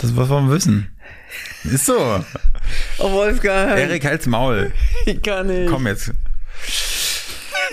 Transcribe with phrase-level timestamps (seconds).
[0.00, 0.90] Das was wollen wir wissen.
[1.64, 2.24] Ist so.
[2.98, 3.78] Oh, Wolfgang.
[3.78, 4.72] Erik, halt's Maul.
[5.04, 5.70] Ich kann nicht.
[5.70, 6.12] Komm jetzt.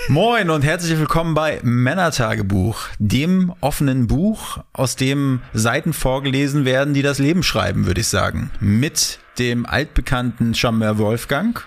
[0.10, 7.02] Moin und herzlich willkommen bei Männertagebuch, dem offenen Buch, aus dem Seiten vorgelesen werden, die
[7.02, 8.52] das Leben schreiben, würde ich sagen.
[8.60, 11.66] Mit dem altbekannten Charmeur Wolfgang.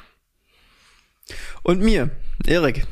[1.63, 2.11] Und mir,
[2.47, 2.87] Erik.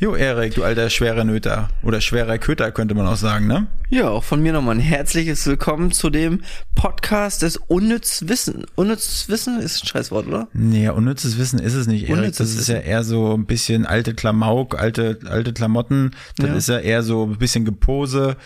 [0.00, 1.70] Jo, Erik, du alter schwerer Nöter.
[1.82, 3.66] Oder schwerer Köter, könnte man auch sagen, ne?
[3.90, 6.42] Ja, auch von mir nochmal ein herzliches Willkommen zu dem
[6.76, 8.64] Podcast des Unnütz Wissen.
[8.76, 10.46] Unnütz Wissen ist ein Scheißwort, oder?
[10.52, 12.36] Nee, unnützes Wissen ist es nicht, Erik.
[12.36, 16.12] Das ist ja eher so ein bisschen alte Klamauk, alte, alte Klamotten.
[16.36, 16.54] Das Ja.
[16.54, 18.36] ist ja eher so ein bisschen Gepose.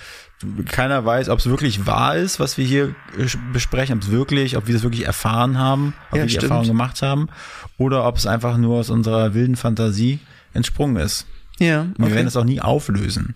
[0.71, 4.57] Keiner weiß, ob es wirklich wahr ist, was wir hier äh, besprechen, ob es wirklich,
[4.57, 6.45] ob wir das wirklich erfahren haben, ob Ja, wir die stimmt.
[6.45, 7.29] Erfahrung gemacht haben,
[7.77, 10.19] oder ob es einfach nur aus unserer wilden Fantasie
[10.55, 11.27] entsprungen ist.
[11.63, 12.15] Ja, Und Wir okay.
[12.17, 13.35] werden es auch nie auflösen.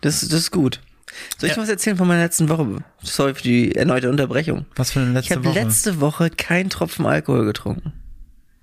[0.00, 0.80] Das, das ist gut.
[1.38, 1.62] Soll ich Ja.
[1.62, 2.82] was erzählen von meiner letzten Woche?
[3.02, 4.66] Sorry für die erneute Unterbrechung.
[4.76, 5.60] Was für eine Ich letzte habe Woche.
[5.62, 7.92] letzte Woche keinen Tropfen Alkohol getrunken.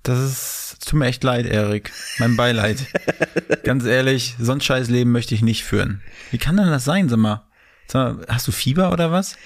[0.02, 1.92] Das ist, tut mir echt leid, Erik.
[2.18, 2.86] Mein Beileid.
[3.64, 6.00] Ganz ehrlich, so ein scheiß Leben möchte ich nicht führen.
[6.30, 7.42] Wie kann denn das sein, sag mal?
[7.86, 9.36] Sag mal, hast du Fieber oder was?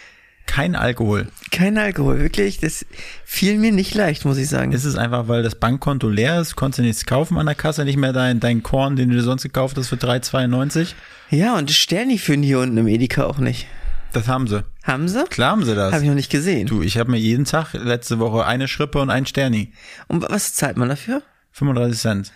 [0.47, 1.29] Kein Alkohol.
[1.51, 2.59] Kein Alkohol, wirklich.
[2.61, 2.85] Das
[3.25, 4.73] fiel mir nicht leicht, muss ich sagen.
[4.73, 6.55] Ist es einfach, weil das Bankkonto leer ist?
[6.57, 7.85] Konntest du nichts kaufen an der Kasse?
[7.85, 10.95] Nicht mehr dein, dein Korn, den du dir sonst gekauft hast für 3,92?
[11.31, 13.67] ja, und Sterni führen hier unten im Edeka auch nicht.
[14.13, 14.63] Das haben sie.
[14.85, 15.25] Haben sie?
[15.25, 15.93] Klar haben sie das.
[15.93, 16.69] Habe ich noch nicht gesehen.
[16.69, 19.73] Du, ich habe mir jeden Tag letzte Woche eine Schrippe und ein Sterni.
[20.07, 21.23] Und was zahlt man dafür?
[21.53, 22.33] 35 Cent.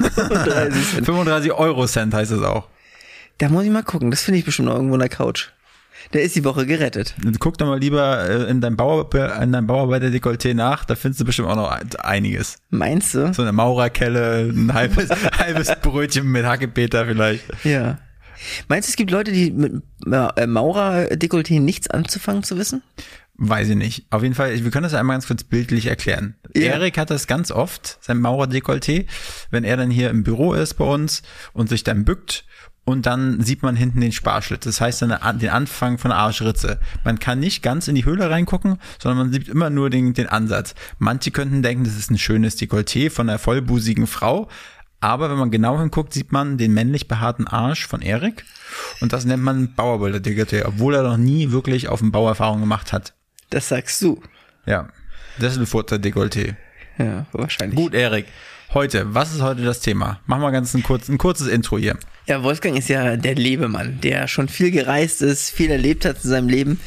[0.00, 1.06] 30 Cent.
[1.06, 2.68] 35 Euro Cent heißt es auch.
[3.38, 4.10] Da muss ich mal gucken.
[4.10, 5.50] Das finde ich bestimmt noch irgendwo in der Couch.
[6.12, 7.14] Der ist die Woche gerettet.
[7.38, 11.24] Guck doch mal lieber äh, in deinem, Bauar in deinem Bauarbeiter-Dekolleté nach, da findest du
[11.24, 12.58] bestimmt auch noch einiges.
[12.70, 13.32] Meinst du?
[13.32, 17.44] So eine Maurerkelle, ein halbes, halbes Brötchen mit Hackepeter vielleicht.
[17.64, 17.98] Ja.
[18.68, 22.82] Meinst du, es gibt Leute, die mit äh, Maurer-Dekolleté nichts anzufangen zu wissen?
[23.36, 24.06] Weiß ich nicht.
[24.10, 26.36] Auf jeden Fall, wir können das einmal ganz kurz bildlich erklären.
[26.54, 26.74] Ja.
[26.74, 29.06] Erik hat das ganz oft, sein Maurerdekolleté,
[29.50, 32.44] wenn er dann hier im Büro ist bei uns und sich dann bückt
[32.84, 34.66] und dann sieht man hinten den Sparschlitt.
[34.66, 36.78] Das heißt dann den Anfang von der Arschritze.
[37.02, 40.28] Man kann nicht ganz in die Höhle reingucken, sondern man sieht immer nur den, den
[40.28, 40.74] Ansatz.
[40.98, 44.48] Manche könnten denken, das ist ein schönes Dekolleté von einer vollbusigen Frau.
[45.00, 48.44] Aber wenn man genau hinguckt, sieht man den männlich behaarten Arsch von Erik.
[49.00, 52.92] Und das nennt man Bauarbeiter-Dekolleté, obwohl er noch nie wirklich auf dem Bau Erfahrung gemacht
[52.92, 53.14] hat.
[53.50, 54.22] Das sagst du.
[54.66, 54.88] Ja,
[55.38, 56.56] das ist ein Dekolleté.
[56.98, 57.76] Ja, wahrscheinlich.
[57.76, 58.26] Gut, Erik.
[58.72, 60.20] Heute, was ist heute das Thema?
[60.26, 61.96] Mach mal ganz ein, kurz, ein kurzes Intro hier.
[62.26, 66.30] Ja, Wolfgang ist ja der Lebemann, der schon viel gereist ist, viel erlebt hat in
[66.30, 66.80] seinem Leben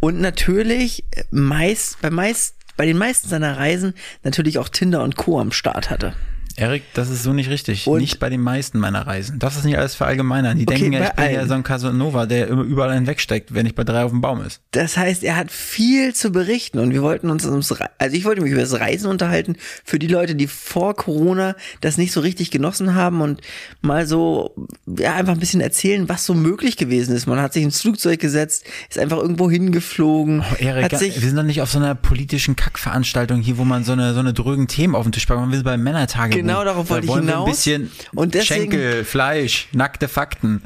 [0.00, 5.40] und natürlich meist, bei meist, bei den meisten seiner Reisen natürlich auch Tinder und Co.
[5.40, 6.14] am Start hatte.
[6.60, 7.86] Erik, das ist so nicht richtig.
[7.86, 9.38] Und- nicht bei den meisten meiner Reisen.
[9.38, 10.58] Das nicht alles verallgemeinern.
[10.58, 11.48] Die Okay, denken ja, ich bin ja allen.
[11.48, 14.60] so ein Casanova, der immer überall hinwegsteckt, wenn ich bei drei auf dem Baum ist.
[14.72, 18.24] Das heißt, er hat viel zu berichten und wir wollten uns ums, Re- also ich
[18.24, 22.20] wollte mich über das Reisen unterhalten für die Leute, die vor Corona das nicht so
[22.20, 23.40] richtig genossen haben und
[23.80, 24.54] mal so,
[24.86, 27.26] ja, einfach ein bisschen erzählen, was so möglich gewesen ist.
[27.26, 31.42] Man hat sich ins Flugzeug gesetzt, ist einfach irgendwo hingeflogen, Oh, Erik, wir sind doch
[31.42, 34.94] nicht auf so einer politischen Kackveranstaltung hier, wo man so eine, so eine drögen Themen
[34.94, 35.40] auf den Tisch packt.
[35.40, 36.36] Man will bei Männertage.
[36.36, 37.46] Genau darauf da wollte ich wollen wir hinaus.
[37.48, 40.62] ein bisschen Und deswegen- Schenkel, Fleisch, nackte Fakten.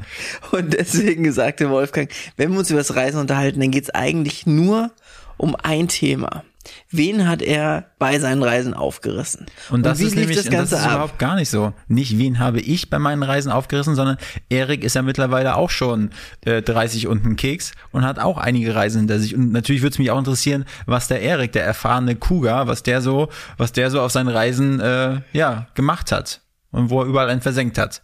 [0.51, 4.91] Und deswegen sagte Wolfgang, wenn wir uns über das Reisen unterhalten, dann geht's eigentlich nur
[5.37, 6.43] um ein Thema.
[6.89, 9.45] Wen hat er bei seinen Reisen aufgerissen?
[9.69, 10.91] Und das wie ist nämlich das und das Ganze ist ab?
[10.91, 11.73] überhaupt gar nicht so.
[11.87, 14.17] Nicht wen habe ich bei meinen Reisen aufgerissen, sondern
[14.49, 16.11] Erik ist ja mittlerweile auch schon
[16.45, 19.35] äh, 30 und ein Keks und hat auch einige Reisen hinter sich.
[19.35, 23.01] Und natürlich würde es mich auch interessieren, was der Erik, der erfahrene Kuga, was der
[23.01, 27.29] so, was der so auf seinen Reisen äh, ja gemacht hat und wo er überall
[27.29, 28.01] einen versenkt hat.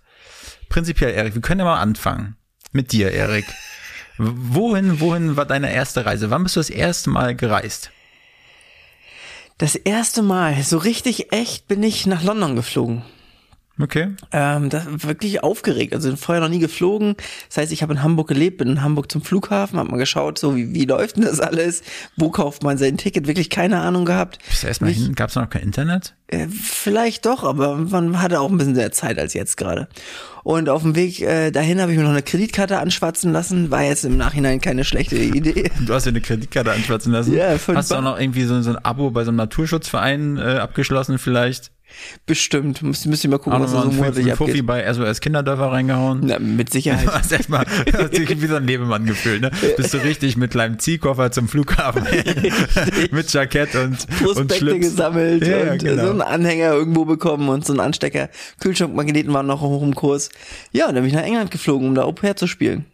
[0.69, 2.37] Prinzipiell, Erik, wir können ja mal anfangen
[2.71, 3.45] mit dir, Erik.
[4.17, 6.29] Wohin, wohin war deine erste Reise?
[6.29, 7.91] Wann bist du das erste Mal gereist?
[9.61, 13.03] Das erste Mal, so richtig echt, bin ich nach London geflogen.
[13.81, 14.09] Okay.
[14.31, 15.93] Ähm, das wirklich aufgeregt.
[15.93, 17.15] Also vorher noch nie geflogen.
[17.49, 20.37] Das heißt, ich habe in Hamburg gelebt, bin in Hamburg zum Flughafen, habe mal geschaut,
[20.37, 21.83] so wie, wie läuft denn das alles?
[22.15, 23.27] Wo kauft man sein Ticket?
[23.27, 24.39] Wirklich keine Ahnung gehabt.
[24.47, 25.15] Bist du erstmal hin?
[25.15, 26.15] Gab es noch kein Internet?
[26.27, 29.89] Äh, vielleicht doch, aber man hatte auch ein bisschen mehr Zeit als jetzt gerade.
[30.43, 33.69] Und auf dem Weg äh, dahin habe ich mir noch eine Kreditkarte anschwatzen lassen.
[33.69, 35.69] War jetzt im Nachhinein keine schlechte Idee.
[35.85, 37.33] Du hast dir eine Kreditkarte anschwatzen lassen.
[37.33, 40.37] Ja, fünf Hast du auch noch irgendwie so, so ein Abo bei so einem Naturschutzverein
[40.37, 41.71] äh, abgeschlossen vielleicht?
[42.25, 42.81] Bestimmt.
[42.81, 44.65] Müsst, müsst ihr mal gucken, noch was so monatlich Fuffi Fuffi abgeht.
[44.67, 46.21] bei SOS Kinderdörfer reingehauen?
[46.23, 47.07] Na, mit Du Sicherheit.
[47.11, 49.51] hast erstmal wie so ein Lebemann gefühlt, ne?
[49.77, 52.03] Bist du richtig mit kleinem Ziehkoffer zum Flughafen
[53.11, 54.79] mit Jackett und, und Prospekte Schlips.
[54.79, 56.03] gesammelt Ja, und genau.
[56.03, 58.29] so einen Anhänger irgendwo bekommen und so einen Anstecker.
[58.59, 60.29] Kühlschrankmagneten waren noch hoch im Kurs.
[60.71, 62.85] Ja, und dann bin ich nach England geflogen, um da Au pair zu spielen.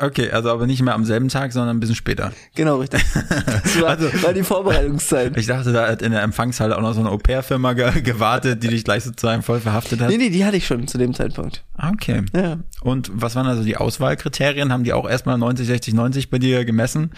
[0.00, 2.32] Okay, also aber nicht mehr am selben Tag, sondern ein bisschen später.
[2.54, 3.02] Genau, richtig.
[3.62, 5.36] Das war, Also- war die Vorbereitungszeit.
[5.36, 8.68] Ich dachte, da hat in der Empfangshalle auch noch so eine Au-pair-Firma ge gewartet, die
[8.68, 10.08] dich gleich sozusagen voll verhaftet hat.
[10.08, 11.62] Nee, nee, die hatte ich schon zu dem Zeitpunkt.
[11.76, 12.22] Ah, Okay.
[12.34, 12.58] Ja.
[12.82, 14.72] Und was waren also die Auswahlkriterien?
[14.72, 17.10] Haben die auch erstmal 90, 60, 90 bei dir gemessen?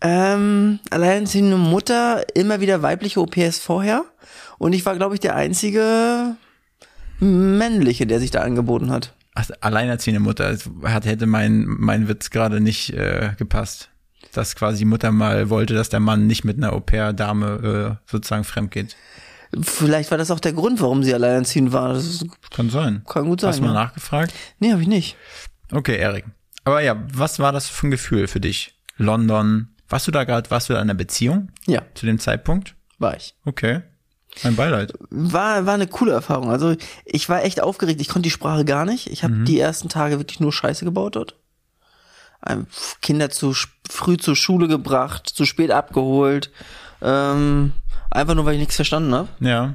[0.00, 4.04] Ähm, alleinerziehende Mutter, immer wieder weibliche OPs vorher.
[4.58, 6.36] Und ich war, glaube ich, der einzige
[7.20, 9.12] männliche, der sich da angeboten hat.
[9.40, 10.56] Ach, alleinerziehende Mutter.
[10.82, 13.90] Hat, hätte mein, mein Witz gerade nicht äh, gepasst.
[14.32, 18.42] Dass quasi die Mutter mal wollte, dass der Mann nicht mit einer Au-pair-Dame äh, sozusagen
[18.44, 18.96] fremd geht.
[19.62, 21.94] Vielleicht war das auch der Grund, warum sie alleinerziehend war.
[21.96, 23.02] Ist, Kann sein.
[23.08, 23.48] kann gut sein.
[23.50, 23.84] Hast du mal ja.
[23.84, 24.34] nachgefragt?
[24.58, 25.16] Nee, habe ich nicht.
[25.72, 26.24] Okay, Erik.
[26.64, 28.74] Aber ja, was war das für ein Gefühl für dich?
[28.96, 29.68] London.
[29.88, 32.74] Warst du da gerade, warst du da in einer Beziehung Ja, zu dem Zeitpunkt?
[32.98, 33.34] war ich.
[33.44, 33.82] Okay.
[34.44, 34.92] Mein Beileid.
[35.10, 36.50] War, war eine coole Erfahrung.
[36.50, 38.00] Also ich war echt aufgeregt.
[38.00, 39.08] Ich konnte die Sprache gar nicht.
[39.08, 41.34] Ich habe die ersten Tage wirklich nur Scheiße gebaut dort.
[43.02, 43.54] Kinder zu
[43.88, 46.50] früh zur Schule gebracht, zu spät abgeholt.
[47.02, 47.72] Ähm,
[48.10, 49.28] einfach nur, weil ich nichts verstanden habe.
[49.40, 49.74] Ja.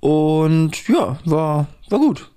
[0.00, 2.30] Und ja, war, war gut.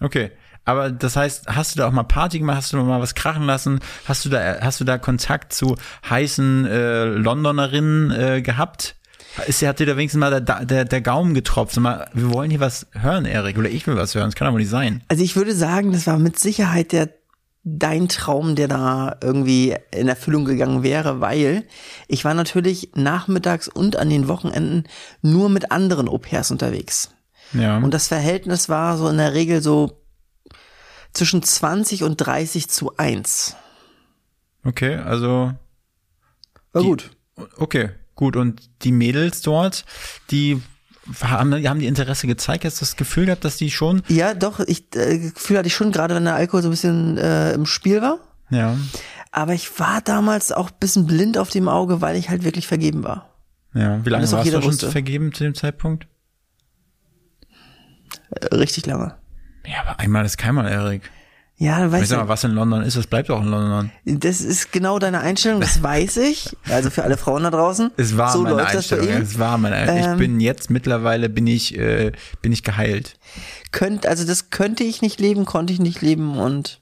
[0.00, 0.32] Okay.
[0.64, 2.56] Aber das heißt, hast du da auch mal Party gemacht?
[2.56, 3.80] Hast du mal was krachen lassen?
[4.06, 5.76] Hast du da, hast du da Kontakt zu
[6.08, 8.96] heißen äh, Londonerinnen äh, gehabt?
[9.46, 11.76] Ist, hat dir da wenigstens mal der, der, der Gaumen getropft?
[11.78, 13.58] Mal, wir wollen hier was hören, Erik.
[13.58, 14.26] Oder ich will was hören.
[14.26, 15.02] Das kann aber nicht sein.
[15.08, 17.08] Also ich würde sagen, das war mit Sicherheit der
[17.66, 21.64] dein Traum, der da irgendwie in Erfüllung gegangen wäre, weil
[22.08, 24.84] ich war natürlich nachmittags und an den Wochenenden
[25.22, 27.10] nur mit anderen Au-pairs unterwegs.
[27.54, 27.78] Ja.
[27.78, 29.98] Und das Verhältnis war so in der Regel so
[31.14, 33.56] zwischen 20 und 30 zu 1.
[34.64, 35.52] okay, also
[36.72, 37.10] War Die- gut.
[37.56, 38.36] Okay, gut.
[38.36, 39.84] Und die Mädels dort,
[40.30, 40.60] die
[41.22, 42.64] haben, haben die Interesse gezeigt?
[42.64, 44.02] Hast du das Gefühl gehabt, dass die schon?
[44.08, 47.18] Ja, doch, ich äh, Gefühl hatte ich schon, gerade wenn der Alkohol so ein bisschen
[47.18, 48.18] äh, im Spiel war.
[48.50, 48.76] Ja,
[49.32, 52.66] Aber ich war damals auch ein bisschen blind auf dem Auge, weil ich halt wirklich
[52.66, 53.30] vergeben war.
[53.74, 54.04] ja.
[54.04, 56.06] Wie lange warst du schon vergeben zu dem Zeitpunkt?
[58.30, 59.16] Äh, richtig lange.
[59.66, 61.10] Ja, aber einmal ist keinmal, Erik.
[61.56, 63.92] Ja, Ich weißt sag mal, was in London ist, das bleibt auch in London.
[64.04, 66.56] das ist genau deine Einstellung, das weiß ich.
[66.68, 67.92] Also für alle Frauen da draußen.
[67.96, 69.22] Es war so meine läuft das bei Einstellung.
[69.22, 70.04] Es war meine Einstellung.
[70.04, 72.10] Ähm, ich bin jetzt mittlerweile bin ich äh,
[72.42, 73.16] bin ich geheilt.
[73.70, 76.80] Könnt, also das könnte ich nicht leben, konnte ich nicht leben und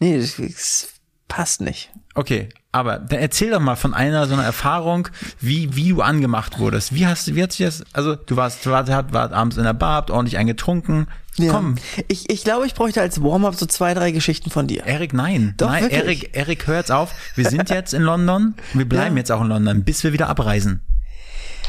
[0.00, 0.88] nee, das, das
[1.30, 1.90] passt nicht.
[2.14, 5.08] Okay, aber dann erzähl doch mal von einer so einer Erfahrung,
[5.40, 6.92] wie wie du angemacht wurdest.
[6.94, 7.84] Wie hast du wie hat sich das?
[7.94, 11.06] Also du warst du warst, warst abends in der Bar, habt ordentlich eingetrunken.
[11.36, 11.52] Ja.
[11.52, 11.76] Komm,
[12.08, 14.84] Ich, ich glaube, ich bräuchte als Warm-up so zwei, drei Geschichten von dir.
[14.84, 15.54] Erik, nein.
[15.56, 16.02] Doch, nein, wirklich.
[16.02, 17.14] Erik, Erik, hör jetzt auf.
[17.36, 18.54] Wir sind jetzt in London.
[18.74, 19.20] Wir bleiben Ja.
[19.20, 20.82] jetzt auch in London, bis wir wieder abreisen.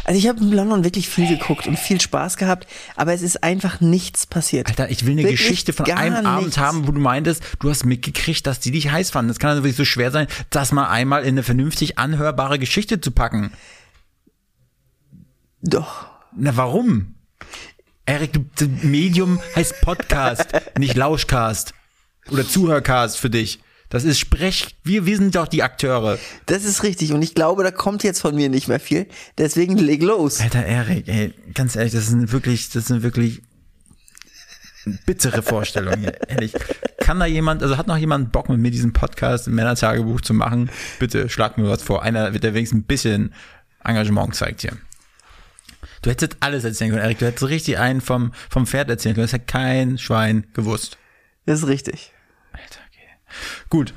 [0.03, 3.43] Also ich habe in London wirklich viel geguckt und viel Spaß gehabt, aber es ist
[3.43, 4.67] einfach nichts passiert.
[4.67, 6.57] Alter, ich will eine Wirklich Geschichte von einem Abend nichts.
[6.57, 9.29] haben, wo du meintest, du hast mitgekriegt, dass die dich heiß fanden.
[9.29, 12.99] Das kann also wirklich so schwer sein, das mal einmal in eine vernünftig anhörbare Geschichte
[13.01, 13.51] zu packen.
[15.61, 16.05] Doch.
[16.35, 17.15] Na, warum?
[18.05, 18.31] Erik,
[18.83, 21.73] Medium heißt Podcast, nicht Lauschcast.
[22.29, 23.59] Oder Zuhörcast für dich.
[23.91, 24.77] Das ist Sprech.
[24.85, 26.17] Wir, wir sind doch die Akteure.
[26.45, 29.05] Das ist richtig und ich glaube, da kommt jetzt von mir nicht mehr viel.
[29.37, 30.39] Deswegen leg los.
[30.39, 33.41] Alter, Erik, ey, ganz ehrlich, das sind wirklich, das sind wirklich
[35.05, 36.53] bittere Vorstellungen hier, ehrlich.
[36.99, 40.33] Kann da jemand, also hat noch jemand Bock mit mir diesen Podcast im Männertagebuch zu
[40.33, 40.69] machen?
[40.97, 42.01] Bitte schlag mir was vor.
[42.01, 43.33] Einer wird der wenigstens ein bisschen
[43.83, 44.77] Engagement zeigt hier.
[46.01, 47.19] Du hättest alles erzählen können, Erik.
[47.19, 49.25] Du hättest richtig einen vom, vom Pferd erzählen können.
[49.25, 50.97] Das hätte kein Schwein gewusst.
[51.45, 52.13] Das ist richtig.
[53.69, 53.93] Gut.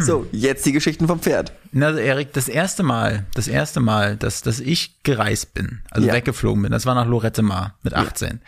[0.00, 1.52] So, jetzt die Geschichten vom Pferd.
[1.72, 6.06] Na, also Erik, das erste Mal, das erste Mal, dass, dass ich gereist bin, also
[6.06, 6.12] Ja.
[6.14, 8.40] weggeflogen bin, das war nach Lorette Mar mit 18.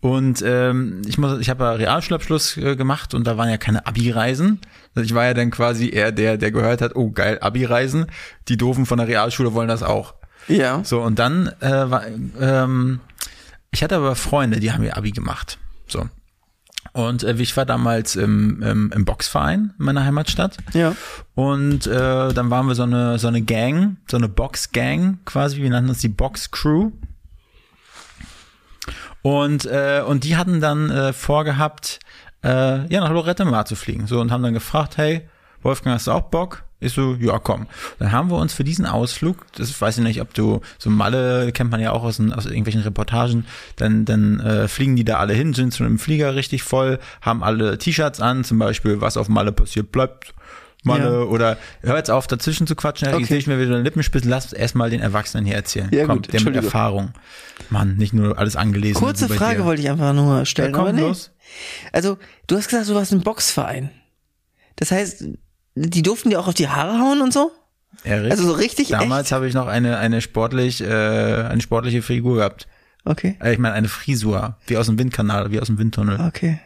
[0.00, 3.86] Und ähm, ich muss, ich habe ja Realschulabschluss äh, gemacht und da waren ja keine
[3.86, 4.60] Abi-Reisen.
[4.94, 8.06] Also ich war ja dann quasi eher der, der gehört hat, oh geil, Abi-Reisen.
[8.48, 10.14] Die Doofen von der Realschule wollen das auch.
[10.48, 10.82] Ja.
[10.84, 12.04] So, und dann äh, war,
[12.40, 12.98] ähm,
[13.70, 15.58] ich hatte aber Freunde, die haben ihr Abi gemacht.
[15.86, 16.08] So.
[16.92, 20.58] Und äh, ich war damals im, im, im Boxverein in meiner Heimatstadt.
[20.74, 20.94] Ja.
[21.34, 25.70] Und äh, dann waren wir so eine, so eine Gang, so eine Box-Gang quasi, wir
[25.70, 26.90] nannten uns die Box-Crew.
[29.22, 32.00] Und, äh, und die hatten dann äh, vorgehabt,
[32.44, 34.06] äh, ja, nach Lorette Mar zu fliegen.
[34.06, 35.28] So, und haben dann gefragt, hey,
[35.62, 36.64] Wolfgang, hast du auch Bock?
[36.80, 37.68] Ich so, ja, komm.
[38.00, 41.52] Dann haben wir uns für diesen Ausflug, das weiß ich nicht, ob du, so Malle
[41.52, 45.32] kennt man ja auch aus, aus irgendwelchen Reportagen, dann, dann äh, fliegen die da alle
[45.32, 49.28] hin, sind schon im Flieger richtig voll, haben alle T-Shirts an, zum Beispiel, was auf
[49.28, 50.34] Malle passiert, bleibt
[50.82, 51.22] Malle, Ja.
[51.26, 53.20] oder hör jetzt auf, dazwischen zu quatschen, Okay.
[53.20, 55.88] jetzt will ich mir wieder den Lippenspitz, lass erstmal den Erwachsenen hier erzählen.
[55.92, 56.56] Ja, komm, gut, der mit.
[56.56, 57.12] Erfahrung.
[57.70, 59.00] Mann, nicht nur alles angelesen.
[59.00, 59.64] Kurze Frage dir.
[59.66, 60.72] wollte ich einfach nur ja, stellen.
[60.72, 61.02] komm, aber nee.
[61.02, 61.30] los.
[61.92, 63.90] Also, du hast gesagt, du warst im Boxverein.
[64.74, 65.24] Das heißt,
[65.74, 67.50] die durften dir auch auf die Haare hauen und so?
[68.04, 72.36] Erik, Also so richtig damals habe ich noch eine, eine sportlich, äh, eine sportliche Figur
[72.36, 72.66] gehabt.
[73.04, 73.36] Okay.
[73.42, 76.20] Äh, ich meine, eine Frisur, wie aus dem Windkanal, wie aus dem Windtunnel.
[76.20, 76.58] Okay.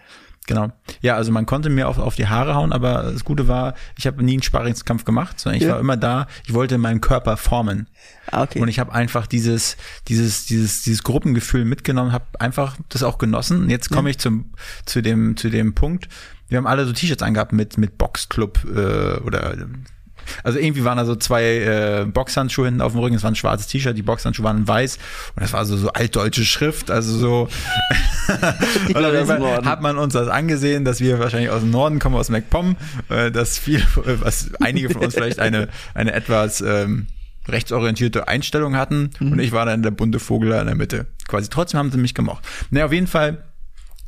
[0.46, 0.68] Genau.
[1.00, 4.06] Ja, also man konnte mir auf, auf die Haare hauen, aber das Gute war, ich
[4.06, 5.72] habe nie einen Sparringskampf gemacht, sondern ich Ja.
[5.72, 7.88] war immer da, ich wollte meinen Körper formen.
[8.30, 8.60] Ah, okay.
[8.60, 13.62] Und ich habe einfach dieses, dieses, dieses, dieses Gruppengefühl mitgenommen, habe einfach das auch genossen.
[13.64, 14.52] Und jetzt komme ich zum,
[14.84, 16.06] zu dem, zu dem Punkt.
[16.48, 19.56] Wir haben alle so T-Shirts angehabt mit, mit Boxclub äh, oder
[20.42, 23.36] also irgendwie waren da so zwei äh, Boxhandschuhe hinten auf dem Rücken, es war ein
[23.36, 24.96] schwarzes T-Shirt, die Boxhandschuhe waren weiß.
[25.34, 27.48] Und das war so, so altdeutsche Schrift, also so.
[29.64, 32.76] Hat man uns das angesehen, dass wir wahrscheinlich aus dem Norden kommen, aus MacPom,
[33.08, 37.06] äh, dass viel, was einige von uns vielleicht eine, eine etwas ähm,
[37.48, 39.10] rechtsorientierte Einstellung hatten.
[39.20, 41.06] Und ich war dann der bunte Vogel da in der Mitte.
[41.28, 42.44] Quasi trotzdem haben sie mich gemocht.
[42.70, 43.44] Naja, auf jeden Fall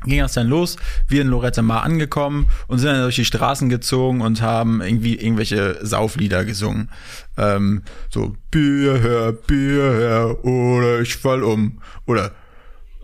[0.05, 0.77] ging das dann los,
[1.07, 5.15] wir in Lorette Mar angekommen und sind dann durch die Straßen gezogen und haben irgendwie
[5.15, 6.89] irgendwelche Sauflieder gesungen.
[7.37, 11.81] Ähm, so Bier her, Bier her, oder ich fall um.
[12.05, 12.31] Oder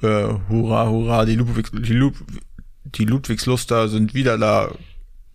[0.02, 2.16] äh, Hurra, Hurra, die, Ludwig, die, Lud,
[2.84, 4.72] die Ludwigsluster sind wieder da.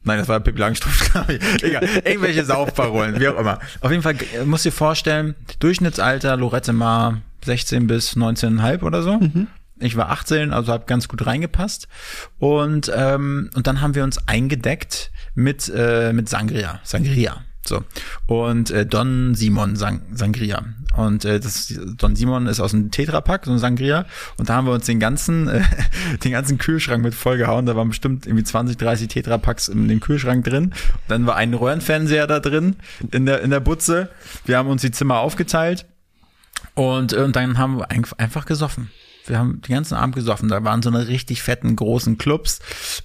[0.03, 1.63] Nein, das war Pippi Langstrumpf, glaube ich.
[1.63, 3.59] Egal, irgendwelche Saufparolen, wie auch immer.
[3.83, 9.19] Auf jeden Fall äh, musst dir vorstellen, Durchschnittsalter Lorette Mar 16 bis 19,5 oder so.
[9.81, 11.89] Ich war 18, also habe ganz gut reingepasst.
[12.39, 16.81] Und, ähm, und dann haben wir uns eingedeckt mit, äh, mit Sangria.
[16.85, 17.43] Sangria.
[17.67, 17.85] So.
[18.27, 20.65] Und äh, Don Simon Sang Sangria.
[20.97, 24.07] Und äh, das Don Simon ist aus einem Tetrapack, so ein Sangria.
[24.39, 25.63] Und da haben wir uns den ganzen, äh,
[26.25, 27.67] den ganzen Kühlschrank mit vollgehauen.
[27.67, 30.65] Da waren bestimmt irgendwie 20, 30 Tetrapacks in dem Kühlschrank drin.
[30.65, 30.75] Und
[31.09, 32.77] dann war ein Röhrenfernseher da drin
[33.13, 34.09] in der, in der Butze.
[34.47, 35.87] Wir haben uns die Zimmer aufgeteilt.
[36.75, 38.91] Und, äh, und dann haben wir ein- einfach gesoffen.
[39.31, 40.49] Wir haben den ganzen Abend gesoffen.
[40.49, 42.59] Da waren so eine richtig fetten, großen Clubs,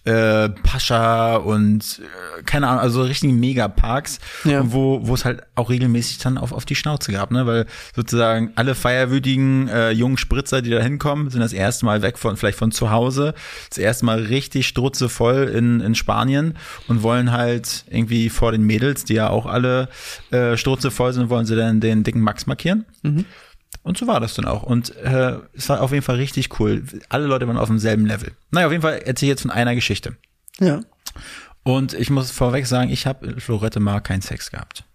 [0.04, 2.02] äh, Pascha und
[2.40, 4.62] äh, keine Ahnung, also richtig Megaparks, Ja.
[4.72, 7.46] wo, wo es halt auch regelmäßig dann auf, auf die Schnauze gab, ne?
[7.46, 7.66] Weil
[7.96, 12.36] sozusagen alle feierwütigen äh, jungen Spritzer, die da hinkommen, sind das erste Mal weg von,
[12.38, 13.34] vielleicht von zu Hause,
[13.70, 16.56] das erste Mal richtig strutzevoll in, in Spanien
[16.88, 19.90] und wollen halt irgendwie vor den Mädels, die ja auch alle
[20.32, 22.86] äh, strutzevoll sind, wollen sie dann den dicken Max markieren.
[23.84, 24.64] Und so war das dann auch.
[24.64, 26.84] Und äh, es war auf jeden Fall richtig cool.
[27.10, 28.32] Alle Leute waren auf demselben Level.
[28.50, 30.18] Naja, auf jeden Fall erzähle ich jetzt von einer Geschichte.
[30.60, 30.82] Ja.
[31.64, 34.86] Und ich muss vorweg sagen, ich habe in Florette Mar keinen Sex gehabt.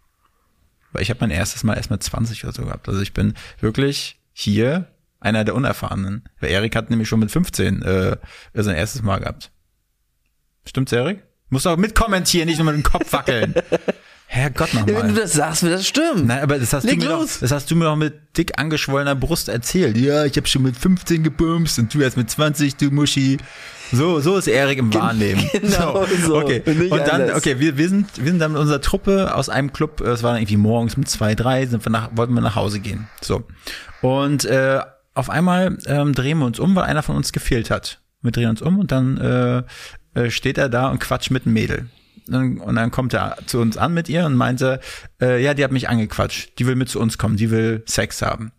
[0.92, 2.88] Weil ich habe mein erstes Mal erst mit 20 oder so gehabt.
[2.88, 4.88] Also ich bin wirklich hier
[5.20, 6.28] einer der Unerfahrenen.
[6.40, 8.16] Weil Erik hat nämlich schon mit 15 äh,
[8.54, 9.50] sein erstes Mal gehabt.
[10.66, 11.22] Stimmt's, Erik?
[11.48, 13.54] Musst auch mitkommentieren, nicht nur mit dem Kopf wackeln.
[14.32, 15.12] Herrgott Ja, Wenn nochmal.
[15.12, 16.26] du das sagst, wird das stimmen.
[16.26, 17.40] Nein, aber das hast, du Leg mir doch, los.
[17.40, 19.96] das hast du mir doch mit dick angeschwollener Brust erzählt.
[19.96, 23.38] Ja, ich habe schon mit 15 gebumst und du erst mit 20, du Muschi.
[23.90, 25.50] So, so ist Erik im Wahrnehmen.
[25.60, 26.38] genau so.
[26.38, 26.62] Okay.
[26.64, 27.38] Und nicht Und dann, anders.
[27.38, 30.22] okay, wir, wir sind, wir sind dann mit unserer Truppe aus einem Club, äh, es
[30.22, 33.08] war dann irgendwie morgens um zwei, drei, sind wir nach, wollten wir nach Hause gehen.
[33.20, 33.42] So.
[34.00, 34.78] Und äh,
[35.12, 38.00] auf einmal ähm, drehen wir uns um, weil einer von uns gefehlt hat.
[38.22, 39.62] Wir drehen uns um und dann äh,
[40.14, 41.88] äh, steht er da und quatscht mit einem Mädel.
[42.34, 44.80] Und dann kommt er zu uns an mit ihr und meinte,
[45.20, 48.22] äh, ja, die hat mich angequatscht, die will mit zu uns kommen, die will Sex
[48.22, 48.52] haben.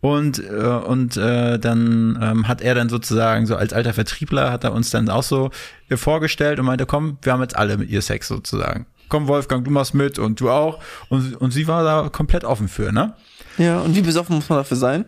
[0.00, 4.62] Und, äh, und äh, dann ähm, hat er dann sozusagen so als alter Vertriebler hat
[4.62, 5.50] er uns dann auch so
[5.88, 8.86] äh, vorgestellt und meinte, komm, wir haben jetzt alle mit ihr Sex sozusagen.
[9.08, 10.80] Komm, Wolfgang, du machst mit und du auch.
[11.08, 13.14] Und, und sie war da komplett offen für, ne?
[13.58, 15.04] Ja, und wie besoffen muss man dafür sein?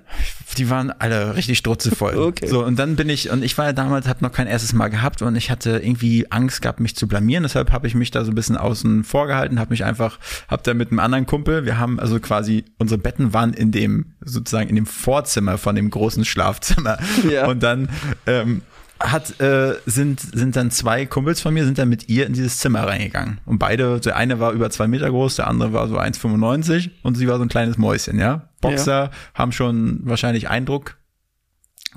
[0.58, 2.10] Die waren alle richtig strutzevoll.
[2.30, 2.46] Okay.
[2.48, 4.88] So, und dann bin ich, und ich war ja damals, hab noch kein erstes Mal
[4.88, 7.44] gehabt und ich hatte irgendwie Angst gehabt, mich zu blamieren.
[7.44, 10.74] Deshalb habe ich mich da so ein bisschen außen vorgehalten, habe mich einfach, hab da
[10.74, 14.76] mit einem anderen Kumpel, wir haben also quasi, unsere Betten waren in dem, sozusagen in
[14.76, 16.98] dem Vorzimmer von dem großen Schlafzimmer.
[17.28, 17.46] Ja.
[17.46, 17.88] Und dann
[18.26, 18.62] ähm,
[19.00, 22.58] hat, äh, sind, sind dann zwei Kumpels von mir, sind dann mit ihr in dieses
[22.58, 23.38] Zimmer reingegangen.
[23.46, 27.16] Und beide, der eine war über zwei Meter groß, der andere war so 1,95 und
[27.16, 28.48] sie war so ein kleines Mäuschen, ja.
[28.60, 30.98] Boxer haben schon wahrscheinlich Eindruck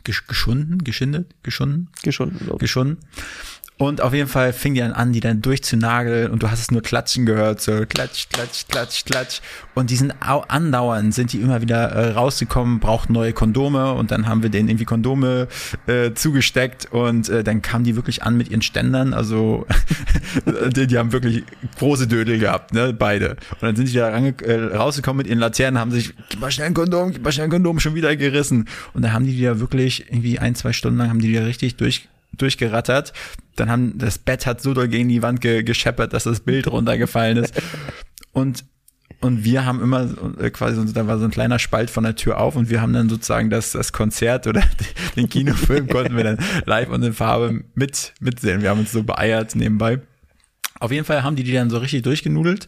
[0.04, 2.62] gesch geschunden, geschindet, geschunden, Geschunden, glaube ich.
[2.62, 2.98] geschunden.
[3.78, 6.72] Und auf jeden Fall fing die dann an, die dann durchzunageln und du hast es
[6.72, 9.42] nur klatschen gehört, so klatsch, klatsch, klatsch, klatsch.
[9.74, 14.12] Und die sind au andauernd, sind die immer wieder äh, rausgekommen, brauchten neue Kondome und
[14.12, 15.48] dann haben wir denen irgendwie Kondome
[15.88, 19.66] äh, zugesteckt und äh, dann kamen die wirklich an mit ihren Ständern, also
[20.76, 21.44] die, die haben wirklich
[21.80, 23.32] große Dödel gehabt, ne, beide.
[23.52, 26.68] Und dann sind die da äh, rausgekommen mit ihren Laternen, haben sich, gib mal schnell
[26.68, 28.70] ein Kondom, gib mal schnell ein Kondom, schon wieder gerissen.
[28.94, 31.38] Und dann haben die die ja wirklich irgendwie ein, zwei Stunden lang haben die die
[31.38, 33.14] richtig durch durchgerattert.
[33.56, 36.68] Dann haben das Bett hat so doll gegen die Wand ge gescheppert, dass das Bild
[36.68, 37.54] runtergefallen ist.
[38.34, 38.66] Und
[39.24, 42.40] und wir haben immer äh, quasi, da war so ein kleiner Spalt von der Tür
[42.40, 44.62] auf und wir haben dann sozusagen das, das Konzert oder
[45.16, 48.62] den Kinofilm konnten wir dann live und in Farbe mit, mitsehen.
[48.62, 50.02] Wir haben uns so beeiert nebenbei.
[50.80, 52.68] auf jeden Fall haben die die dann so richtig durchgenudelt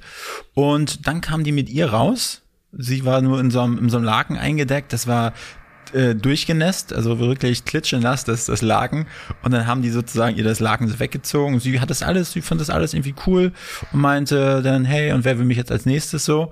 [0.54, 2.42] und dann kamen die mit ihr raus.
[2.72, 4.94] Sie war nur in so einem, in so einem Laken eingedeckt.
[4.94, 5.34] Das war
[5.96, 9.08] äh, durchgenässt, also wirklich klitschenass, das, das Laken.
[9.44, 11.60] Und dann haben die sozusagen ihr das Laken so weggezogen.
[11.60, 13.54] Sie hat das alles, sie fand das alles irgendwie cool
[13.94, 16.52] und meinte dann, hey, und wer will mich jetzt als nächstes so?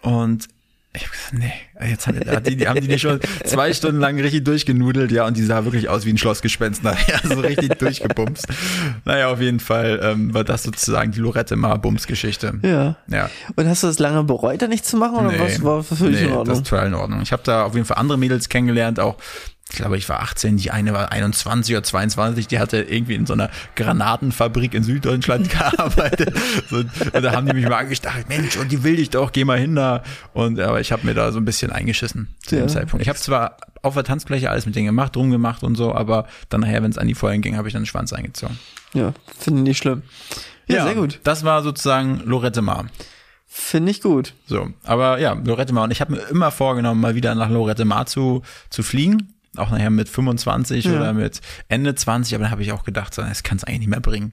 [0.00, 0.48] Und
[0.96, 1.52] ich hab gesagt, nee,
[1.90, 5.36] jetzt hat die, die haben die nicht schon zwei Stunden lang richtig durchgenudelt, ja, und
[5.36, 8.46] die sah wirklich aus wie ein Schlossgespenst nachher, so richtig durchgebumst.
[9.04, 12.54] Naja, auf jeden Fall ähm, war das sozusagen die Lorette Mar Bums Geschichte.
[12.62, 12.96] Ja.
[13.08, 13.28] Ja.
[13.56, 15.40] Und hast du das lange bereut, da nichts zu machen oder Nee.
[15.40, 16.56] was war für dich nee, in Das Ordnung?
[16.58, 17.20] ist total in Ordnung.
[17.22, 19.16] Ich habe da auf jeden Fall andere Mädels kennengelernt, auch
[19.70, 23.26] ich glaube, ich war 18, die eine war 21 oder 22, die hatte irgendwie in
[23.26, 26.34] so einer Granatenfabrik in Süddeutschland gearbeitet.
[26.68, 29.44] so, und da haben die mich mal angestachelt, Mensch, und die will dich doch, geh
[29.44, 30.02] mal hin da.
[30.32, 32.62] Und aber ich habe mir da so ein bisschen eingeschissen zu Ja.
[32.62, 33.02] dem Zeitpunkt.
[33.02, 36.26] Ich habe zwar auf der Tanzfläche alles mit denen gemacht, drum gemacht und so, aber
[36.50, 38.58] dann nachher, wenn es an die Vollen ging, habe ich dann den Schwanz eingezogen.
[38.92, 40.02] Ja, finde ich nicht schlimm.
[40.66, 41.20] Ja, sehr gut.
[41.24, 42.86] Das war sozusagen Lorette Mar.
[43.46, 44.34] Finde ich gut.
[44.46, 45.84] So, aber ja, Lorette Mar.
[45.84, 49.33] Und ich habe mir immer vorgenommen, mal wieder nach Lorette Mar zu, zu fliegen.
[49.56, 50.92] Auch nachher mit 25 Ja.
[50.96, 52.34] oder mit Ende 20.
[52.34, 54.32] Aber dann habe ich auch gedacht, so, das kann es eigentlich nicht mehr bringen.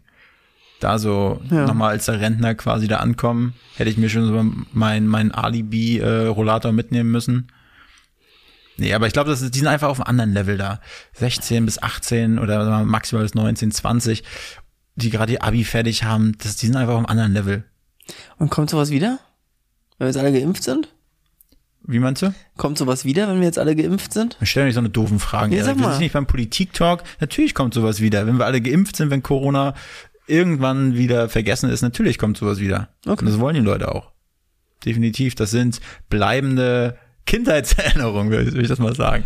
[0.79, 1.67] Da so Ja.
[1.67, 6.71] nochmal als der Rentner quasi da ankommen, hätte ich mir schon so mein, mein Alibi-Rollator
[6.71, 7.47] mitnehmen müssen.
[8.77, 10.79] Nee, aber ich glaube, die sind einfach auf einem anderen Level da.
[11.13, 14.23] 16 bis 18 oder maximal bis 19, 20,
[14.95, 17.63] die gerade ihr Abi fertig haben, das, die sind einfach auf einem anderen Level.
[18.37, 19.19] Und kommt sowas wieder?
[19.99, 20.87] Wenn wir jetzt alle geimpft sind?
[21.83, 22.33] Wie meinst du?
[22.57, 24.37] Kommt sowas wieder, wenn wir jetzt alle geimpft sind?
[24.43, 25.51] Stell nicht so eine doofen Fragen.
[25.51, 25.91] Ja, sag Wir mal.
[25.91, 27.03] sind nicht beim Politik-Talk.
[27.19, 28.27] Natürlich kommt sowas wieder.
[28.27, 29.73] Wenn wir alle geimpft sind, wenn Corona
[30.27, 32.89] irgendwann wieder vergessen ist, natürlich kommt sowas wieder.
[33.05, 33.25] Okay.
[33.25, 34.11] Und das wollen die Leute auch.
[34.85, 35.35] Definitiv.
[35.35, 39.25] Das sind bleibende Kindheitserinnerungen, würde ich- würde ich das mal sagen.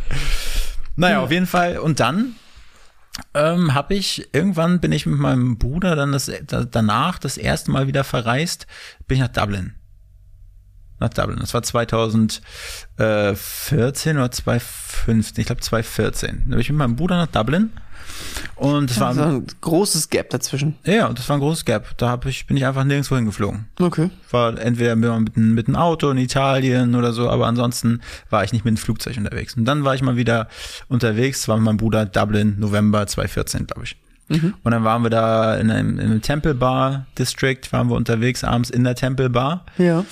[0.96, 1.78] Naja, auf jeden Fall.
[1.78, 2.36] Und dann
[3.34, 7.72] ähm, habe ich, irgendwann bin ich mit meinem Bruder dann das, da, danach das erste
[7.72, 8.66] Mal wieder verreist,
[9.08, 9.76] bin ich nach Dublin.
[11.00, 11.38] Nach Dublin.
[11.40, 16.44] Das war 2014 oder 2015, ich glaube 2014.
[16.46, 17.72] Da bin ich mit meinem Bruder nach Dublin.
[18.56, 20.76] Und das war, So ein großes Gap dazwischen.
[20.86, 21.98] ja, und das war ein großes Gap.
[21.98, 23.68] Da hab ich, bin ich einfach nirgendwo hingeflogen.
[23.80, 24.10] Okay.
[24.32, 28.64] War entweder mit, mit dem Auto in Italien oder so, aber ansonsten war ich nicht
[28.64, 29.58] mit dem Flugzeug unterwegs.
[29.58, 30.48] Und dann war ich mal wieder
[30.88, 33.98] unterwegs, war mit meinem Bruder Dublin, November 2014, glaube ich.
[34.28, 38.44] Und dann waren wir da in einem, in einem Temple Bar District, waren wir unterwegs
[38.44, 39.66] abends in der Temple Bar.
[39.78, 40.04] Ja.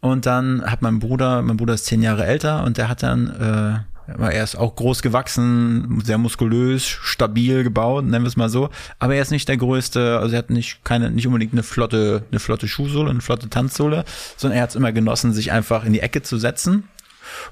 [0.00, 3.28] Und dann hat mein Bruder, mein Bruder ist zehn Jahre älter und der hat dann,
[3.28, 8.70] äh, er ist auch groß gewachsen, sehr muskulös, stabil gebaut, nennen wir es mal so.
[8.98, 12.22] Aber er ist nicht der größte, also er hat nicht keine, nicht unbedingt eine flotte,
[12.30, 14.04] eine flotte Schuhsohle, eine flotte Tanzsohle,
[14.36, 16.84] sondern er hat es immer genossen, sich einfach in die Ecke zu setzen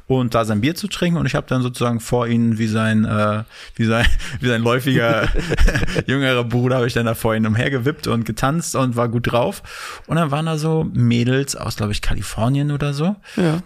[0.07, 1.19] und da sein Bier zu trinken.
[1.19, 4.07] Und ich habe dann sozusagen vor ihn wie sein äh, wie sein
[4.41, 5.29] wie sein läufiger
[6.07, 9.63] jüngerer Bruder habe ich dann da vor ihn umhergewippt und getanzt und war gut drauf.
[10.07, 13.17] Und dann waren da so Mädels aus glaube ich Kalifornien oder so.
[13.37, 13.63] Ja.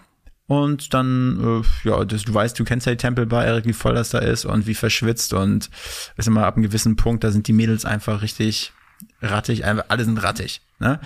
[0.47, 3.73] und dann äh, ja das, du weißt du kennst ja die Temple Bar Erik wie
[3.73, 5.71] voll das da ist und wie verschwitzt und
[6.17, 8.73] ist immer ab einem gewissen Punkt da sind die Mädels einfach richtig
[9.23, 11.01] rattig einfach alle sind rattig ne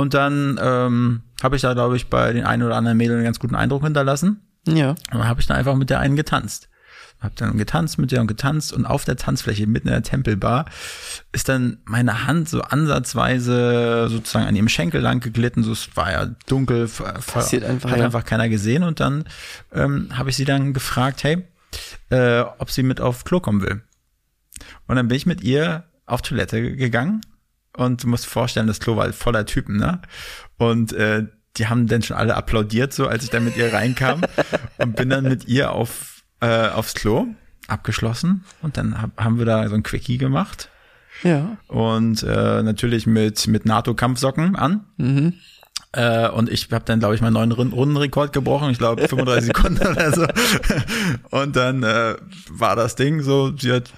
[0.00, 3.24] und dann ähm, habe ich da glaube ich bei den einen oder anderen Mädels einen
[3.24, 4.90] ganz guten Eindruck hinterlassen Ja.
[4.90, 6.68] und dann habe ich dann einfach mit der einen getanzt.
[7.20, 10.64] Hab dann getanzt mit der und getanzt und auf der Tanzfläche mitten in der Tempelbar
[11.32, 15.62] ist dann meine Hand so ansatzweise sozusagen an ihrem Schenkel lang geglitten.
[15.62, 18.06] So, es war ja dunkel, Passiert einfach, hat ja.
[18.06, 19.24] einfach keiner gesehen und dann
[19.70, 21.44] ähm, habe ich sie dann gefragt, hey,
[22.08, 23.82] äh, ob sie mit auf Klo kommen will.
[24.86, 27.20] Und dann bin ich mit ihr auf Toilette gegangen
[27.80, 30.00] und du musst dir vorstellen, das Klo war halt voller Typen, ne?
[30.58, 34.20] Und äh, die haben dann schon alle applaudiert, so als ich dann mit ihr reinkam
[34.78, 37.26] und bin dann mit ihr auf äh, aufs Klo
[37.68, 40.68] abgeschlossen und dann hab, haben wir da so ein Quickie gemacht
[41.22, 41.56] Ja.
[41.68, 44.84] und äh, natürlich mit mit NATO-Kampfsocken an.
[44.96, 45.34] Mhm.
[45.92, 48.70] Äh, und ich habe dann, glaube ich, meinen neuen Run- Rundenrekord gebrochen.
[48.70, 50.26] Ich glaube 35 Sekunden oder so.
[51.30, 52.14] Und dann äh,
[52.48, 53.90] war das Ding so, sie hat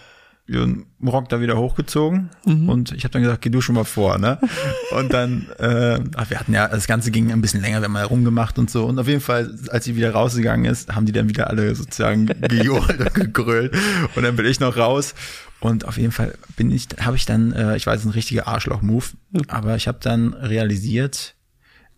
[0.47, 4.19] ihren Rock da wieder hochgezogen und ich habe dann gesagt, geh du schon mal vor,
[4.19, 4.39] ne?
[4.91, 7.93] Und dann, äh, ach, wir hatten ja, das Ganze ging ein bisschen länger, wir haben
[7.93, 8.85] mal rumgemacht und so.
[8.85, 12.27] Und auf jeden Fall, als sie wieder rausgegangen ist, haben die dann wieder alle sozusagen
[12.49, 13.75] gejohlt und gegrölt.
[14.15, 15.15] Und dann bin ich noch raus.
[15.61, 19.07] Und auf jeden Fall bin ich, habe ich dann, äh, ich weiß, ein richtiger Arschloch-Move,
[19.47, 21.37] aber ich habe dann realisiert,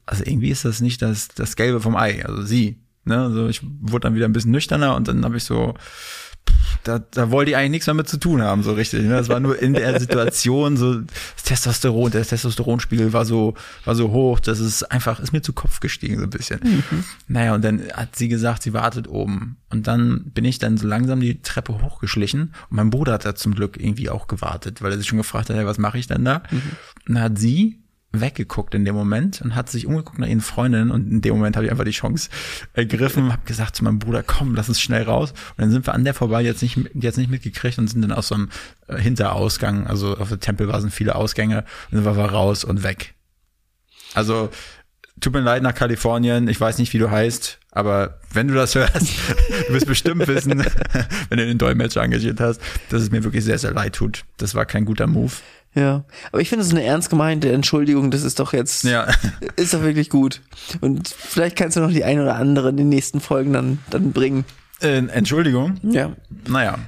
[0.05, 2.79] also irgendwie ist das nicht das, das Gelbe vom Ei, also sie.
[3.07, 3.19] Ne?
[3.19, 5.75] Also ich wurde dann wieder ein bisschen nüchterner und dann habe ich so,
[6.85, 9.03] da, da wollte ich eigentlich nichts mehr mit zu tun haben, so richtig.
[9.03, 9.11] Ne?
[9.11, 14.11] Das war nur in der Situation so, das Testosteron, der Testosteronspiegel war so, war so
[14.11, 16.61] hoch, das ist einfach, ist mir zu Kopf gestiegen so ein bisschen.
[17.27, 19.57] Naja, und dann hat sie gesagt, sie wartet oben.
[19.71, 23.35] Und dann bin ich dann so langsam die Treppe hochgeschlichen und mein Bruder hat da
[23.35, 26.07] zum Glück irgendwie auch gewartet, weil er sich schon gefragt hat, hey, was mache ich
[26.07, 26.43] denn da?
[27.09, 27.84] Und dann hat sie
[28.21, 31.57] weggeguckt in dem Moment und hat sich umgeguckt nach ihren Freundinnen und in dem Moment
[31.57, 32.31] habe ich einfach die Chance
[32.73, 35.33] ergriffen, habe gesagt zu meinem Bruder, komm, lass uns schnell raus.
[35.33, 38.13] Und dann sind wir an der vorbei, jetzt nicht, jetzt nicht mitgekriegt und sind dann
[38.13, 38.51] aus so einem
[38.89, 42.83] äh, Hinterausgang, also auf der Tempel waren viele Ausgänge und dann waren wir raus und
[42.83, 43.15] weg.
[44.15, 44.51] Also
[45.21, 48.75] tut mir leid nach Kalifornien, ich weiß nicht, wie du heißt, aber wenn du das
[48.75, 48.95] hörst,
[49.69, 50.65] du wirst bestimmt wissen,
[51.29, 54.25] wenn du den Dolmetscher engagiert hast, dass es mir wirklich sehr, sehr leid tut.
[54.37, 55.33] Das war kein guter Move.
[55.75, 59.09] Ja, aber ich finde es eine ernst gemeinte Entschuldigung, das ist doch jetzt, Ja.
[59.57, 60.41] ist doch wirklich gut.
[60.81, 64.13] Und vielleicht kannst du noch die eine oder andere in den nächsten Folgen dann, dann
[64.13, 64.45] bringen.
[64.81, 65.79] Äh, Entschuldigung.
[65.83, 66.13] Ja.
[66.49, 66.79] Naja.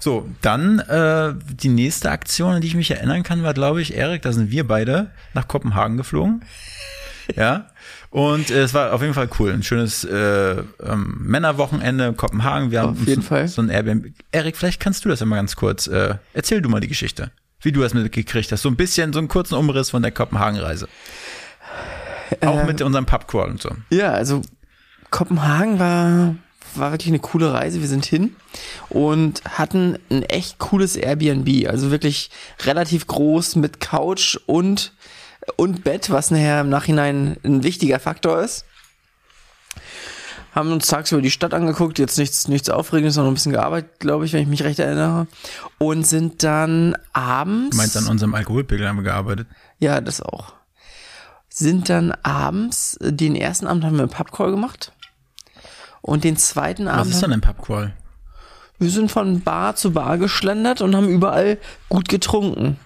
[0.00, 3.96] So, dann äh, die nächste Aktion, an die ich mich erinnern kann, war, glaube ich,
[3.96, 6.42] Erik, da sind wir beide nach Kopenhagen geflogen.
[7.36, 7.68] Ja.
[8.10, 9.50] Und äh, es war auf jeden Fall cool.
[9.50, 12.70] Ein schönes äh, ähm, Männerwochenende in Kopenhagen.
[12.70, 13.48] Wir haben Auf jeden uns Fall.
[13.48, 14.12] so ein Airbnb.
[14.30, 15.86] Erik, vielleicht kannst du das ja mal ganz kurz.
[15.86, 17.30] Äh, erzähl du mal die Geschichte.
[17.64, 18.62] Wie du das mitgekriegt hast.
[18.62, 20.86] So ein bisschen, so einen kurzen Umriss von der Kopenhagen-Reise.
[22.42, 23.70] Auch Ähm, mit unserem Pubcrawl und so.
[23.90, 24.42] Ja, also
[25.10, 26.34] Kopenhagen war,
[26.74, 27.80] war wirklich eine coole Reise.
[27.80, 28.36] Wir sind hin
[28.88, 31.68] und hatten ein echt cooles Airbnb.
[31.68, 32.30] Also wirklich
[32.64, 34.92] relativ groß mit Couch und,
[35.56, 38.64] und Bett, was nachher im Nachhinein ein wichtiger Faktor ist.
[40.54, 44.24] Haben uns tagsüber die Stadt angeguckt, jetzt nichts, nichts Aufregendes, sondern ein bisschen gearbeitet, glaube
[44.24, 45.26] ich, wenn ich mich recht erinnere.
[45.78, 47.70] Und sind dann abends.
[47.70, 49.48] Du meinst, an unserem Alkoholpegel haben wir gearbeitet.
[49.80, 50.52] Ja, das auch.
[51.48, 54.92] Sind dann abends, den ersten Abend haben wir einen Pubcall gemacht.
[56.02, 57.92] Und den zweiten Was Abend, ist denn ein Pubcrawl?
[58.78, 62.76] wir sind von Bar zu Bar geschlendert und haben überall gut getrunken.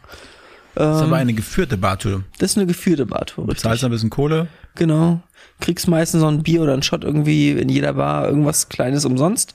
[0.74, 1.08] Das ist Ähm.
[1.08, 2.22] aber eine geführte Bartour.
[2.38, 3.84] Das ist eine geführte Bartour, Zahlst richtig?
[3.84, 4.46] ein bisschen Kohle.
[4.76, 5.20] Genau.
[5.60, 9.54] Kriegst meistens so ein Bier oder ein Shot irgendwie in jeder Bar, irgendwas Kleines umsonst.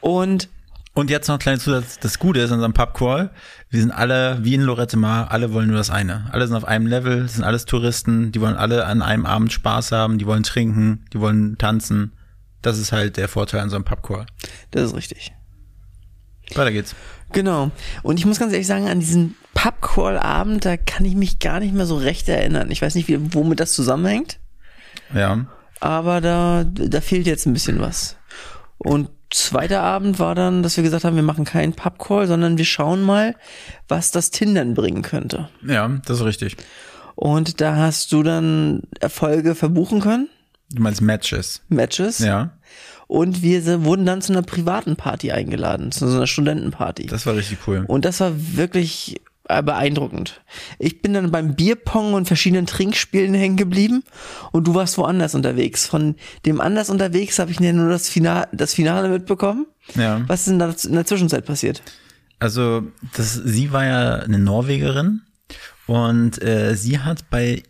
[0.00, 0.48] Und
[0.94, 1.98] Und jetzt noch ein kleines Zusatz.
[2.00, 3.30] Das Gute ist an unserem Pubcrawl,
[3.68, 6.28] wir sind alle, wie in Lorette Mar, alle wollen nur das eine.
[6.32, 9.92] Alle sind auf einem Level, sind alles Touristen, die wollen alle an einem Abend Spaß
[9.92, 12.12] haben, die wollen trinken, die wollen tanzen.
[12.62, 14.26] Das ist halt der Vorteil an so einem Pubcrawl.
[14.72, 15.32] das ist richtig.
[16.54, 16.96] Weiter geht's.
[17.32, 17.70] Genau.
[18.02, 21.74] Und ich muss ganz ehrlich sagen, an diesen Pubcrawl-Abend, da kann ich mich gar nicht
[21.74, 22.70] mehr so recht erinnern.
[22.70, 24.40] Ich weiß nicht, wie, womit das zusammenhängt.
[25.14, 25.46] Ja.
[25.80, 28.16] aber da, da fehlt jetzt ein bisschen was.
[28.78, 32.64] Und zweiter Abend war dann, dass wir gesagt haben, wir machen keinen Pubcall, sondern wir
[32.64, 33.36] schauen mal,
[33.88, 35.48] was das Tindern bringen könnte.
[35.66, 36.56] Ja, das ist richtig.
[37.14, 40.28] Und da hast du dann Erfolge verbuchen können,
[40.72, 41.62] Du meinst Matches.
[41.68, 42.20] Matches.
[42.20, 42.52] Ja.
[43.08, 47.06] Und wir wurden dann zu einer privaten Party eingeladen, zu so einer Studentenparty.
[47.06, 47.84] Das war richtig cool.
[47.88, 49.20] Und das war wirklich
[49.62, 50.40] beeindruckend.
[50.78, 54.04] Ich bin dann beim Bierpong und verschiedenen Trinkspielen hängen geblieben
[54.52, 55.86] und du warst woanders unterwegs.
[55.86, 59.66] Von dem anders unterwegs habe ich ja nur das Finale, das Finale mitbekommen.
[59.94, 60.22] Ja.
[60.26, 61.82] Was ist denn da in der Zwischenzeit passiert?
[62.38, 62.84] Also,
[63.16, 65.22] das, sie war ja eine Norwegerin
[65.86, 67.62] und äh, sie hat bei,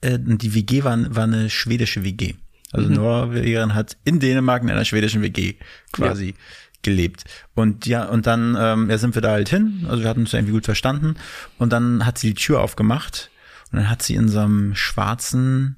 [0.00, 2.34] äh, die WG war, war eine schwedische WG.
[2.72, 5.54] Also Norwegerin hat in Dänemark in einer schwedischen WG
[5.92, 6.34] quasi
[6.82, 7.24] gelebt.
[7.54, 10.32] Und ja, und dann ähm, ja, sind wir da halt hin, also wir hatten uns
[10.32, 11.16] irgendwie gut verstanden.
[11.58, 13.30] Und dann hat sie die Tür aufgemacht.
[13.70, 15.76] Und dann hat sie in so einem schwarzen,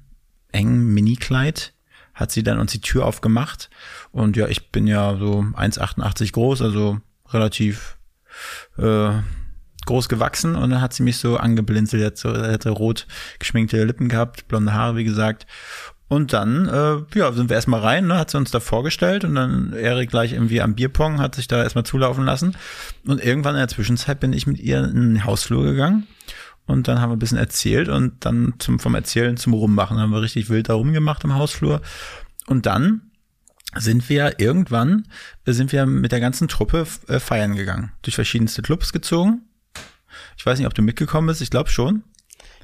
[0.51, 1.73] engen Minikleid
[2.15, 3.69] hat sie dann uns die Tür aufgemacht.
[4.11, 7.97] Und ja, ich bin ja so 1,88 groß, also relativ
[8.77, 9.11] äh,
[9.85, 10.55] groß gewachsen.
[10.55, 13.05] Und dann hat sie mich so angeblinzelt, hat so, hatte rot
[13.37, 15.45] geschminkte Lippen gehabt, blonde Haare, wie gesagt.
[16.07, 19.33] Und dann, äh, ja, sind wir erstmal rein, ne, hat sie uns da vorgestellt und
[19.35, 22.55] dann Erik gleich irgendwie am Bierpong, hat sich da erstmal zulaufen lassen.
[23.07, 26.05] Und irgendwann in der Zwischenzeit bin ich mit ihr in den Hausflur gegangen
[26.67, 30.11] und dann haben wir ein bisschen erzählt und dann zum, vom Erzählen zum Rummachen haben
[30.11, 31.81] wir richtig wild da rumgemacht im Hausflur.
[32.47, 33.11] Und dann
[33.75, 35.07] sind wir irgendwann,
[35.45, 37.91] sind wir mit der ganzen Truppe äh, feiern gegangen.
[38.01, 39.41] Durch verschiedenste Clubs gezogen.
[40.37, 42.03] Ich weiß nicht, ob du mitgekommen bist, ich glaube schon.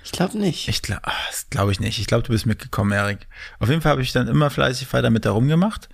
[0.03, 0.67] Ich glaube nicht.
[0.67, 1.99] Ich glaube, das glaube ich nicht.
[1.99, 3.19] Ich glaube, du bist mitgekommen, Erik.
[3.59, 5.89] Auf jeden Fall habe ich dann immer fleißig weiter mit da rumgemacht.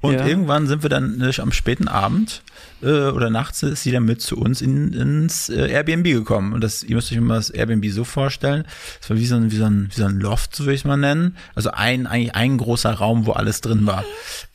[0.00, 0.26] Und Ja.
[0.26, 2.42] irgendwann sind wir dann äh, am späten Abend
[2.82, 6.52] äh, oder nachts ist sie dann mit zu uns in, ins äh, Airbnb gekommen.
[6.54, 8.64] Und das, ihr müsst euch mal das Airbnb so vorstellen.
[9.00, 10.80] Das war wie so ein, wie so ein, wie so ein Loft, so würde ich
[10.80, 11.36] es mal nennen.
[11.54, 14.04] Also ein, eigentlich ein großer Raum, wo alles drin war.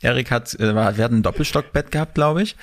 [0.00, 2.56] Erik hat, äh, war, wir hatten ein Doppelstockbett gehabt, glaube ich.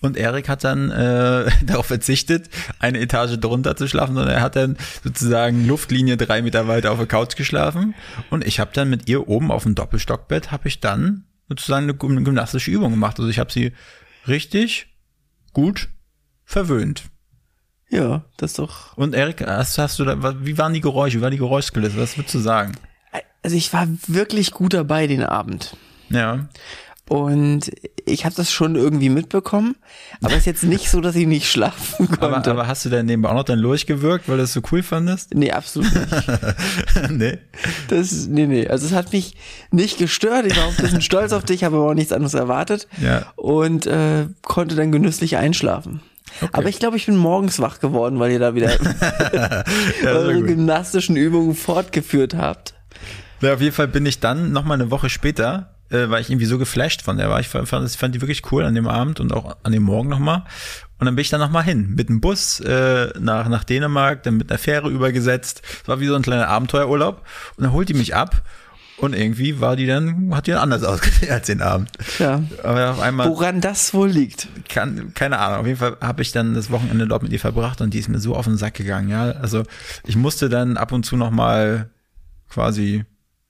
[0.00, 4.54] Und Erik hat dann äh, darauf verzichtet, eine Etage drunter zu schlafen, sondern er hat
[4.54, 7.94] dann sozusagen Luftlinie drei Meter weiter auf der Couch geschlafen.
[8.28, 11.94] Und ich habe dann mit ihr oben auf dem Doppelstockbett, habe ich dann sozusagen eine,
[11.94, 13.18] gym- eine gymnastische Übung gemacht.
[13.18, 13.72] Also ich habe sie
[14.26, 14.94] richtig
[15.54, 15.88] gut
[16.44, 17.04] verwöhnt.
[17.88, 18.96] Ja, das ist doch.
[18.98, 21.18] Und Erik, hast, hast du da, wie waren die Geräusche?
[21.18, 21.96] Wie war die Geräuschkulisse?
[21.96, 22.72] Was würdest du sagen?
[23.42, 25.74] Also ich war wirklich gut dabei den Abend.
[26.10, 26.48] Ja.
[27.08, 27.70] Und
[28.08, 29.76] ich habe das schon irgendwie mitbekommen,
[30.20, 32.50] aber es ist jetzt nicht so, dass ich nicht schlafen konnte.
[32.50, 34.82] Aber, aber hast du denn nebenbei auch noch dann durchgewirkt, weil du es so cool
[34.82, 35.34] fandest?
[35.34, 37.10] nee, absolut nicht.
[37.10, 37.38] nee.
[37.88, 38.66] Das, nee, nee.
[38.68, 39.34] Also es hat mich
[39.70, 40.46] nicht gestört.
[40.46, 42.88] Ich war auch ein bisschen stolz auf dich, habe aber auch nichts anderes erwartet.
[43.00, 43.32] Ja.
[43.36, 46.00] Und äh, konnte dann genüsslich einschlafen.
[46.52, 48.70] Aber ich glaube, ich bin morgens wach geworden, weil ihr da wieder
[50.04, 52.74] eure gymnastischen Übungen fortgeführt habt.
[53.40, 56.30] Ja, auf jeden Fall bin ich dann noch mal eine Woche später, äh, war ich
[56.30, 58.88] irgendwie so geflasht von der, war ich fand, fand, fand die wirklich cool an dem
[58.88, 60.44] Abend und auch an dem Morgen noch mal.
[60.98, 64.24] Und dann bin ich dann noch mal hin mit dem Bus äh, nach nach Dänemark,
[64.24, 65.62] dann mit einer Fähre übergesetzt.
[65.82, 67.24] Es war wie so ein kleiner Abenteuerurlaub.
[67.56, 68.42] Und dann holt die mich ab
[68.98, 71.90] und irgendwie war die dann hat die dann anders ausgesehen als den Abend.
[72.18, 72.42] Ja.
[72.64, 74.48] Aber auf einmal Woran das wohl liegt?
[74.68, 75.60] kann, keine Ahnung.
[75.60, 78.08] Auf jeden Fall habe ich dann das Wochenende dort mit ihr verbracht und die ist
[78.08, 79.08] mir so auf den Sack gegangen.
[79.08, 79.62] Ja, also
[80.04, 81.90] ich musste dann ab und zu noch mal
[82.48, 83.04] quasi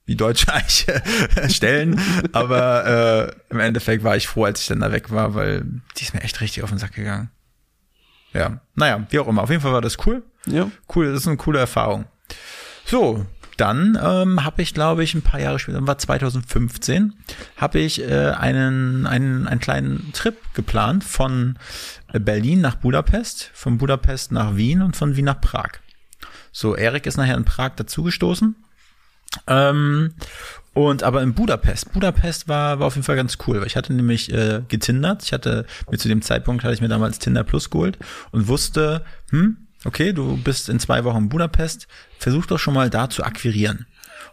[0.09, 1.01] die deutsche Eiche
[1.47, 2.01] stellen,
[2.33, 5.63] aber äh, im Endeffekt war ich froh, als ich dann da weg war, weil
[5.97, 7.29] die ist mir echt richtig auf den Sack gegangen.
[8.33, 9.43] Ja, naja, wie auch immer.
[9.43, 10.23] Auf jeden Fall war das cool.
[10.45, 10.69] Ja.
[10.93, 12.05] Cool, das ist eine coole Erfahrung.
[12.85, 13.25] So,
[13.57, 17.13] dann ähm, habe ich, glaube ich, ein paar Jahre später, war 2015,
[17.57, 21.57] habe ich äh, einen, einen, einen kleinen Trip geplant von
[22.13, 25.69] äh, Berlin nach Budapest, von Budapest nach Wien und von Wien nach Prag.
[26.51, 28.55] So, Erik ist nachher in Prag dazugestoßen.
[29.47, 30.13] Ähm,
[30.73, 33.93] und aber in Budapest, Budapest war, war auf jeden Fall ganz cool, weil ich hatte
[33.93, 35.23] nämlich äh, getindert.
[35.23, 37.97] Ich hatte mir zu dem Zeitpunkt hatte ich mir damals Tinder Plus geholt
[38.31, 41.87] und wusste, hm, okay, du bist in zwei Wochen in Budapest,
[42.17, 43.87] versuch doch schon mal da zu akquirieren.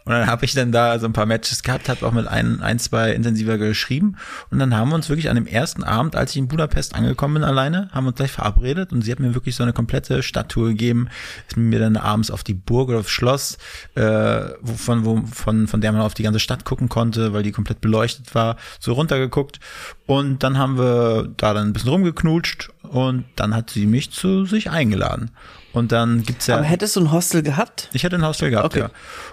[0.07, 2.61] Und dann habe ich dann da so ein paar Matches gehabt, habe auch mit ein,
[2.61, 4.15] ein, zwei intensiver geschrieben.
[4.49, 7.33] Und dann haben wir uns wirklich an dem ersten Abend, als ich in Budapest angekommen
[7.33, 10.23] bin alleine, haben wir uns gleich verabredet und sie hat mir wirklich so eine komplette
[10.23, 11.09] Stadttour gegeben,
[11.49, 13.57] ist mir dann abends auf die Burg oder aufs Schloss,
[13.95, 17.51] äh, wovon, wo, von, von der man auf die ganze Stadt gucken konnte, weil die
[17.51, 19.59] komplett beleuchtet war, so runtergeguckt.
[20.05, 24.45] Und dann haben wir da dann ein bisschen rumgeknutscht und dann hat sie mich zu
[24.45, 25.31] sich eingeladen.
[25.73, 26.55] Und dann gibt's ja.
[26.57, 27.89] Aber hättest du ein Hostel gehabt?
[27.93, 28.79] Ich hätte ein Hostel gehabt, Okay.
[28.79, 28.89] ja.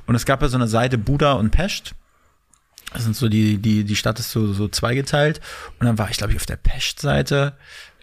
[0.07, 1.95] Und es gab ja so eine Seite Buda und Pest.
[2.93, 5.41] Das sind so die, die, die Stadt ist so, so zweigeteilt.
[5.81, 7.55] Und dann war ich, glaube ich, auf der Pest-Seite,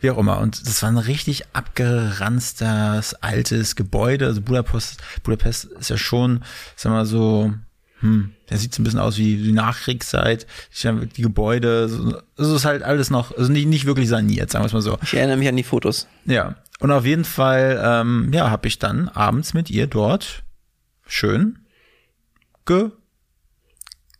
[0.01, 0.39] wie auch immer.
[0.39, 4.25] Und das war ein richtig abgeranztes, altes Gebäude.
[4.25, 6.43] Also Budapest, Budapest ist ja schon,
[6.75, 7.53] sag mal so,
[8.01, 10.45] hm, der sieht so ein bisschen aus wie die Nachkriegszeit.
[10.83, 14.67] Die Gebäude, so, also ist halt alles noch, also nicht, nicht wirklich saniert, sagen wir
[14.67, 14.97] es mal so.
[15.03, 16.07] Ich erinnere mich an die Fotos.
[16.25, 20.43] Ja, und auf jeden Fall, ähm, ja, habe ich dann abends mit ihr dort
[21.05, 21.59] schön
[22.65, 22.91] ge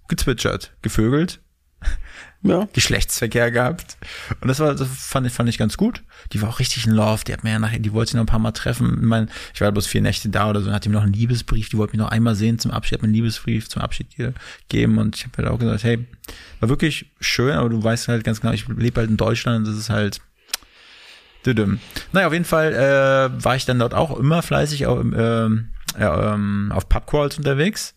[0.07, 1.39] gezwitschert, gevögelt,
[2.43, 2.67] Ja.
[2.73, 3.97] Geschlechtsverkehr gehabt.
[4.41, 6.01] Und das war, das fand ich, fand ich ganz gut.
[6.33, 7.23] Die war auch richtig in Love.
[7.23, 8.97] Die hat mir ja nachher, die wollte sich noch ein paar Mal treffen.
[8.99, 11.13] Ich, mein, ich war bloß vier Nächte da oder so, dann hat mir noch einen
[11.13, 11.69] Liebesbrief.
[11.69, 14.97] Die wollte mich noch einmal sehen zum Abschied, hat mir einen Liebesbrief zum Abschied gegeben.
[14.97, 16.05] Und ich habe halt auch gesagt, hey,
[16.59, 19.67] war wirklich schön, aber du weißt halt ganz genau, ich lebe halt in Deutschland und
[19.67, 20.19] das ist halt,
[21.45, 21.79] Düdüm.
[22.11, 25.49] Naja, auf jeden Fall äh, war ich dann dort auch immer fleißig ähm, ja,
[25.99, 27.93] ähm, auf Pubcrawls unterwegs.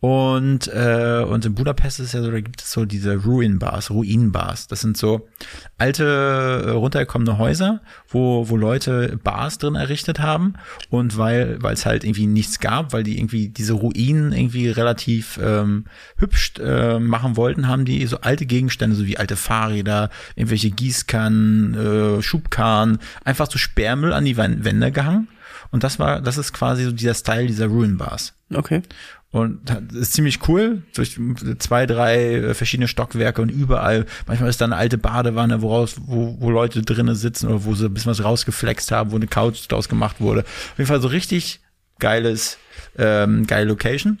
[0.00, 4.68] Und, äh, und in Budapest ist ja so, da gibt es so diese Ruin-Bars, Ruin-Bars.
[4.68, 5.28] Das sind so
[5.76, 10.54] alte, äh, runtergekommene Häuser, wo, wo Leute Bars drin errichtet haben.
[10.88, 15.38] Und weil weil es halt irgendwie nichts gab, weil die irgendwie diese Ruinen irgendwie relativ
[15.42, 20.70] ähm, hübsch äh, machen wollten, haben die so alte Gegenstände, so wie alte Fahrräder, irgendwelche
[20.70, 25.28] Gießkannen, äh, Schubkarren, einfach so Sperrmüll an die Wände gehangen.
[25.70, 28.34] Und das war, das ist quasi so dieser Style dieser Ruin-Bars.
[28.54, 28.82] Okay.
[29.30, 31.20] Und das ist ziemlich cool, durch
[31.58, 34.06] zwei, drei äh, verschiedene Stockwerke und überall.
[34.26, 37.86] Manchmal ist da eine alte Badewanne, woraus, wo, wo Leute drinnen sitzen oder wo sie
[37.86, 40.40] ein bisschen was rausgeflext haben, wo eine Couch draus gemacht wurde.
[40.40, 41.60] Auf jeden Fall so richtig
[41.98, 42.56] geiles,
[42.96, 44.18] ähm, geile Location.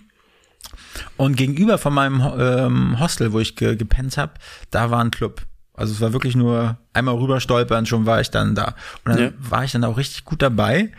[1.16, 4.32] Und gegenüber von meinem ähm, Hostel, wo ich ge gepennt habe,
[4.70, 5.42] da war ein Club.
[5.72, 8.74] Also es war wirklich nur einmal rüber stolpern, schon war ich dann da.
[9.04, 9.30] Und dann Ja.
[9.38, 10.90] war ich dann auch richtig gut dabei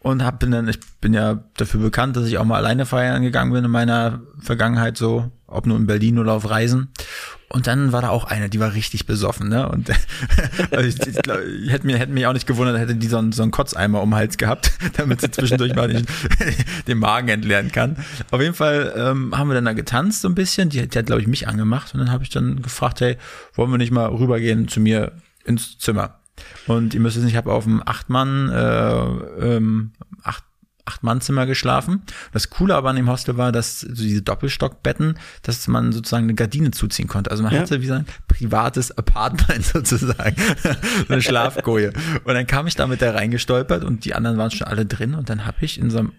[0.00, 3.22] und hab bin dann, ich bin ja dafür bekannt, dass ich auch mal alleine feiern
[3.22, 6.88] gegangen bin in meiner Vergangenheit so, ob nur in Berlin oder auf Reisen.
[7.50, 9.68] Und dann war da auch eine, die war richtig besoffen, ne?
[9.68, 9.90] Und
[10.70, 13.16] also ich, ich, glaub, ich hätte mir hätte mich auch nicht gewundert, hätte die so
[13.16, 16.06] einen, so einen Kotzeimer um den Hals gehabt, damit sie zwischendurch mal den,
[16.86, 17.96] den Magen entleeren kann.
[18.30, 20.68] Auf jeden Fall ähm, haben wir dann da getanzt so ein bisschen.
[20.68, 23.16] Die, die hat, glaube ich, mich angemacht und dann habe ich dann gefragt, hey,
[23.54, 25.12] wollen wir nicht mal rübergehen zu mir
[25.44, 26.17] ins Zimmer?
[26.66, 30.44] Und ihr müsst wissen, ich habe auf einem Acht-Mann, äh, ähm, acht,
[30.84, 32.02] Acht-Mann-Zimmer geschlafen.
[32.32, 36.34] Das Coole aber an dem Hostel war, dass so diese Doppelstockbetten, dass man sozusagen eine
[36.34, 37.30] Gardine zuziehen konnte.
[37.30, 37.60] Also man Ja.
[37.60, 40.36] hatte wie so ein privates Apartment sozusagen.
[41.06, 41.92] so eine Schlafkoje.
[42.24, 45.14] Und dann kam ich da mit da reingestolpert und die anderen waren schon alle drin
[45.14, 46.12] und dann habe ich in so einem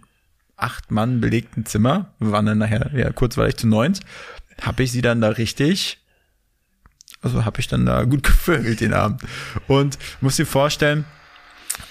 [0.55, 4.01] acht Mann belegten Zimmer, wir waren dann nachher ja, kurzweilig zu neunt,
[4.61, 6.05] habe ich sie dann da richtig
[7.21, 9.21] also habe ich dann da gut gevögelt den Abend.
[9.67, 11.05] Und muss dir vorstellen,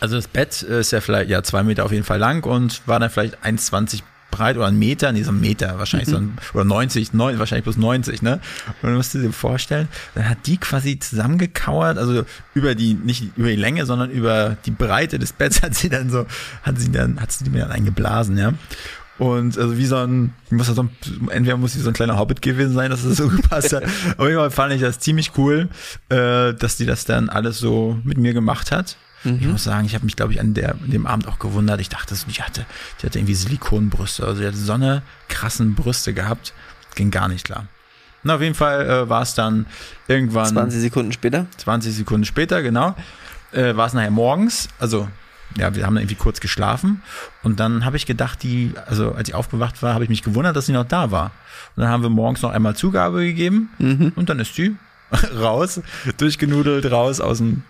[0.01, 3.01] also das Bett ist ja vielleicht ja zwei Meter auf jeden Fall lang und war
[3.01, 6.13] dann vielleicht 1,20 breit oder ein Meter, nee, so ein Meter wahrscheinlich, mhm.
[6.13, 8.35] so ein, oder 90, 9, wahrscheinlich plus 90, ne?
[8.67, 13.37] Und dann musst du dir vorstellen, dann hat die quasi zusammengekauert, also über die, nicht
[13.37, 16.27] über die Länge, sondern über die Breite des Betts hat sie dann so,
[16.63, 18.53] hat sie dann, hat sie mir dann eingeblasen, ja?
[19.19, 20.91] Und also wie so ein, muss so ein,
[21.31, 23.85] entweder muss sie so ein kleiner Hobbit gewesen sein, dass das so gepasst hat.
[24.17, 25.69] Auf jeden Fall fand ich das ziemlich cool,
[26.09, 28.97] äh, dass die das dann alles so mit mir gemacht hat.
[29.25, 29.39] Mhm.
[29.41, 31.81] Ich muss sagen, ich habe mich, glaube ich, an, der, an dem Abend auch gewundert.
[31.81, 32.65] Ich dachte, die hatte,
[33.01, 34.25] die hatte irgendwie Silikonbrüste.
[34.25, 36.53] Also die hatte so eine krassen Brüste gehabt.
[36.95, 37.67] Ging gar nicht klar.
[38.23, 39.67] Na, auf jeden Fall äh, war es dann
[40.07, 40.49] irgendwann.
[40.49, 41.47] 20 Sekunden später?
[41.57, 42.95] 20 Sekunden später, genau.
[43.53, 44.69] Äh, war es nachher morgens.
[44.79, 45.09] Also
[45.57, 47.03] ja, wir haben dann irgendwie kurz geschlafen
[47.43, 50.57] und dann habe ich gedacht, die, also als ich aufgewacht war, habe ich mich gewundert,
[50.57, 51.33] dass sie noch da war.
[51.75, 54.13] Und dann haben wir morgens noch einmal Zugabe gegeben mhm.
[54.15, 54.77] und dann ist sie
[55.41, 55.81] raus,
[56.19, 57.63] durchgenudelt raus aus dem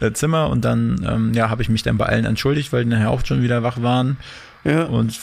[0.00, 2.90] äh, Zimmer und dann, ähm, ja, habe ich mich dann bei allen entschuldigt, weil die
[2.90, 4.18] nachher auch schon wieder wach waren.
[4.64, 4.84] Ja.
[4.84, 5.18] Und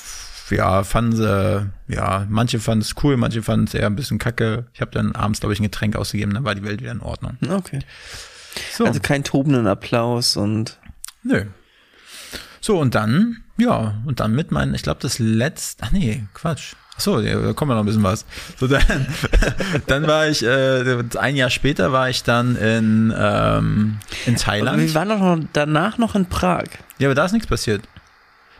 [0.49, 4.65] ja, fanden sie, ja, manche fanden es cool, manche fanden es eher ein bisschen kacke.
[4.73, 7.01] Ich habe dann abends, glaube ich, ein Getränk ausgegeben, dann war die Welt wieder in
[7.01, 7.37] Ordnung.
[7.49, 7.79] Okay.
[8.73, 8.85] So.
[8.85, 10.77] Also kein tobenden Applaus und.
[11.23, 11.45] Nö,
[12.61, 16.75] so, und dann, ja, und dann mit meinen, ich glaube, das letzte, ach nee, Quatsch.
[16.95, 18.25] Ach so, da kommt ja noch ein bisschen was.
[18.59, 19.07] So, dann,
[19.87, 23.97] dann war ich, äh, ein Jahr später war ich dann in, ähm,
[24.27, 24.77] in Thailand.
[24.77, 26.65] Aber wir waren doch noch danach noch in Prag.
[26.99, 27.81] Ja, aber da ist nichts passiert.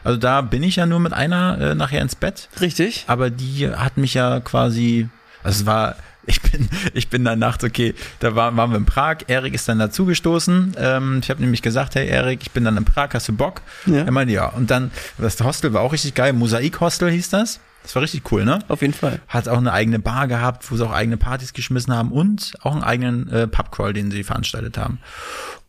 [0.04, 2.50] Also da bin ich ja nur mit einer äh, nachher ins Bett.
[2.60, 3.04] Richtig.
[3.06, 5.08] Aber die hat mich ja quasi,
[5.44, 5.96] also es war,
[6.32, 9.67] ich bin, ich bin dann nachts, okay, da waren, waren wir in Prag, Erik ist
[9.67, 10.76] dann dazugestoßen.
[10.78, 13.62] Ähm, ich habe nämlich gesagt, hey Erik, ich bin dann in Prag, hast du Bock?
[13.86, 14.04] Ja.
[14.04, 14.48] Er meinte, ja.
[14.48, 17.60] Und dann, das Hostel war auch richtig geil, Mosaik Hostel hieß das.
[17.84, 18.60] Das war richtig cool, ne?
[18.67, 19.22] Auf jeden Fall.
[19.28, 22.74] Hat auch eine eigene Bar gehabt, wo sie auch eigene Partys geschmissen haben und auch
[22.74, 25.00] einen eigenen äh, Pubcrawl, den sie veranstaltet haben.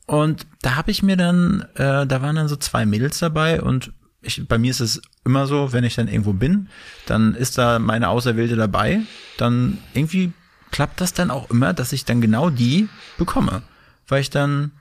[0.06, 3.92] Und da habe ich mir dann, äh, da waren dann so zwei Mädels dabei und
[4.20, 6.68] ich, bei mir ist es immer so, wenn ich dann irgendwo bin,
[7.06, 9.00] dann ist da meine Auserwählte dabei,
[9.36, 10.32] dann irgendwie
[10.72, 13.62] klappt das dann auch immer, dass ich dann genau die bekomme.
[14.08, 14.72] Weil ich dann,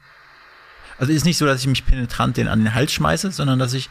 [0.97, 3.73] also ist nicht so, dass ich mich penetrant den an den Hals schmeiße, sondern dass
[3.73, 3.89] ich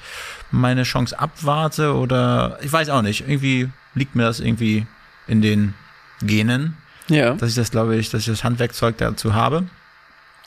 [0.51, 3.21] meine Chance abwarte oder ich weiß auch nicht.
[3.21, 4.87] Irgendwie liegt mir das irgendwie
[5.29, 5.75] in den
[6.23, 6.77] Genen.
[7.09, 7.35] Ja.
[7.35, 9.69] Dass ich das, glaube ich, dass ich das Handwerkzeug dazu habe.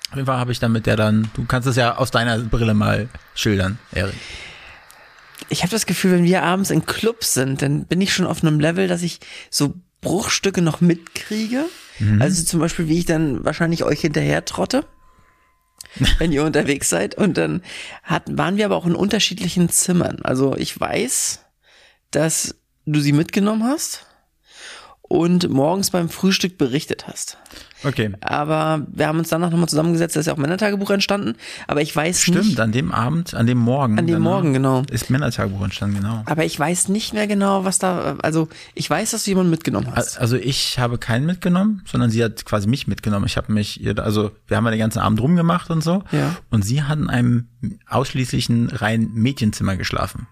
[0.10, 2.38] Auf jeden Fall habe ich dann mit der dann, du kannst es ja aus deiner
[2.40, 4.16] Brille mal schildern, Erik.
[5.50, 8.44] Ich habe das Gefühl, wenn wir abends in Clubs sind, dann bin ich schon auf
[8.44, 11.66] einem Level, dass ich so Bruchstücke noch mitkriege.
[12.00, 12.22] Mhm.
[12.22, 14.86] Also zum Beispiel, wie ich dann wahrscheinlich euch hinterher trotte,
[16.20, 17.16] wenn ihr unterwegs seid.
[17.16, 17.62] Und dann
[18.04, 20.22] hatten, waren wir aber auch in unterschiedlichen Zimmern.
[20.24, 21.40] Also ich weiß,
[22.12, 24.06] dass du sie mitgenommen hast
[25.02, 27.38] und morgens beim Frühstück berichtet hast.
[27.84, 28.12] Okay.
[28.22, 31.36] Aber wir haben uns danach nochmal zusammengesetzt, da ist ja auch Männertagebuch entstanden.
[31.68, 32.46] Aber ich weiß Stimmt, nicht.
[32.46, 34.00] Stimmt, an dem Abend, an dem Morgen.
[34.00, 34.84] An dem Morgen, genau.
[34.90, 36.24] Ist Männertagebuch entstanden, genau.
[36.26, 39.88] Aber ich weiß nicht mehr genau, was da, also ich weiß, dass du jemanden mitgenommen
[39.94, 40.18] hast.
[40.18, 43.26] Also ich habe keinen mitgenommen, sondern sie hat quasi mich mitgenommen.
[43.26, 46.04] Ich habe mich, also wir haben ja den ganzen Abend rumgemacht und so.
[46.12, 46.36] Ja.
[46.50, 47.48] Und sie hat in einem
[47.88, 50.28] ausschließlichen rein Mädchenzimmer geschlafen.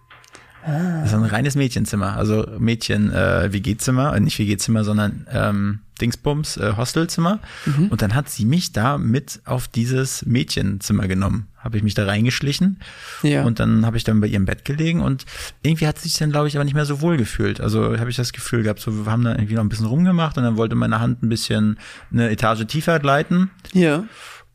[0.66, 1.02] Ah.
[1.02, 6.74] Das ist ein reines Mädchenzimmer, also Mädchen äh, äh, nicht WG-Zimmer, sondern ähm, Dingsbums, äh,
[6.76, 7.40] Hostelzimmer.
[7.66, 7.88] Mhm.
[7.88, 11.48] Und dann hat sie mich da mit auf dieses Mädchenzimmer genommen.
[11.58, 12.80] Habe ich mich da reingeschlichen.
[13.22, 13.44] Ja.
[13.44, 15.26] Und dann habe ich dann bei ihrem Bett gelegen und
[15.62, 17.62] irgendwie hat sie sich dann, glaube ich, aber nicht mehr so wohl gefühlt.
[17.62, 20.38] Also habe ich das Gefühl gehabt, so wir haben da irgendwie noch ein bisschen rumgemacht
[20.38, 21.78] und dann wollte meine Hand ein bisschen
[22.12, 23.52] eine Etage tiefer gleiten.
[23.74, 24.06] Ja.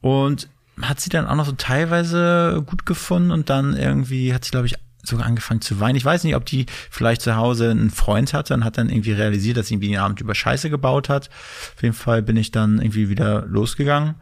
[0.01, 0.49] Und
[0.83, 4.66] hat sie dann auch noch so teilweise gut gefunden und dann irgendwie hat sie, glaube
[4.66, 4.75] ich,
[5.07, 5.97] sogar angefangen zu weinen.
[5.97, 9.12] Ich weiß nicht, ob die vielleicht zu Hause einen Freund hatte und hat dann irgendwie
[9.12, 11.31] realisiert, dass sie irgendwie den Abend über Scheiße gebaut hat.
[11.77, 14.16] Auf jeden Fall bin ich dann irgendwie wieder losgegangen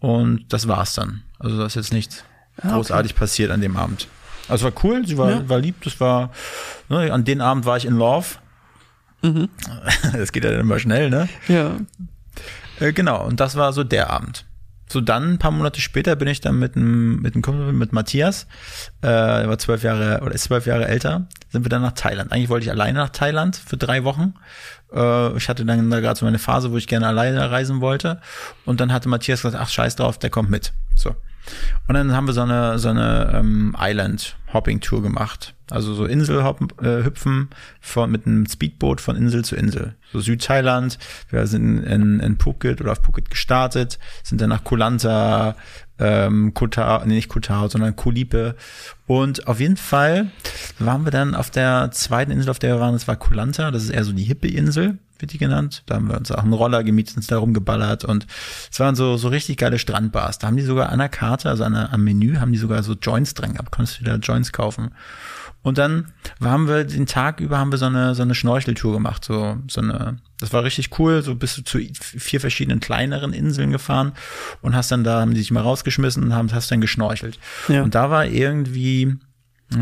[0.00, 1.22] und das war's dann.
[1.38, 2.24] Also das ist jetzt nichts
[2.62, 3.20] ah, großartig okay.
[3.20, 4.08] passiert an dem Abend.
[4.48, 5.48] Also war cool, sie war, ja.
[5.48, 6.30] war lieb, das war,
[6.88, 8.26] ne, an den Abend war ich in Love.
[9.22, 9.48] Mhm.
[10.12, 11.28] Das geht ja dann immer schnell, ne?
[11.48, 11.76] Ja.
[12.80, 14.44] Äh, genau, und das war so der Abend.
[14.88, 17.92] So dann, ein paar Monate später, bin ich dann mit einem mit einem Kumpel, mit
[17.92, 18.46] Matthias,
[19.02, 22.32] äh, er war zwölf Jahre oder ist zwölf Jahre älter, sind wir dann nach Thailand.
[22.32, 24.34] Eigentlich wollte ich alleine nach Thailand für drei Wochen.
[24.92, 28.20] Äh, ich hatte dann da gerade so meine Phase, wo ich gerne alleine reisen wollte.
[28.64, 30.72] Und dann hatte Matthias gesagt, ach scheiß drauf, der kommt mit.
[30.94, 31.16] So.
[31.88, 35.54] Und dann haben wir so eine, so eine ähm, Island-Hopping-Tour gemacht.
[35.70, 39.94] Also so Inselhüpfen äh, von, mit einem Speedboot von Insel zu Insel.
[40.12, 40.98] So Südthailand.
[41.30, 45.56] Wir sind in, in Phuket oder auf Phuket gestartet, sind dann nach Koh Lanta,
[45.98, 48.54] ähm, Kota, nee, nicht Kota, sondern Koh Lipe.
[49.06, 50.30] Und auf jeden Fall
[50.78, 53.70] waren wir dann auf der zweiten Insel, auf der wir waren, das war Koh Lanta.
[53.70, 54.98] Das ist eher so die Hippie-Insel.
[55.18, 55.82] Wird die genannt.
[55.86, 58.26] Da haben wir uns auch einen Roller gemietet, uns da rumgeballert und
[58.70, 60.38] es waren so, so richtig geile Strandbars.
[60.38, 62.82] Da haben die sogar an der Karte, also an der, am Menü, haben die sogar
[62.82, 63.70] so Joints drin gehabt.
[63.70, 64.90] Konntest du wieder Joints kaufen.
[65.66, 69.24] Und dann haben wir den Tag über haben wir so eine, so eine Schnorcheltour gemacht,
[69.24, 73.72] so, so eine, das war richtig cool, so bist du zu vier verschiedenen kleineren Inseln
[73.72, 74.12] gefahren
[74.62, 77.40] und hast dann da, haben die sich mal rausgeschmissen und haben, hast dann geschnorchelt.
[77.66, 77.82] Ja.
[77.82, 79.16] Und da war irgendwie,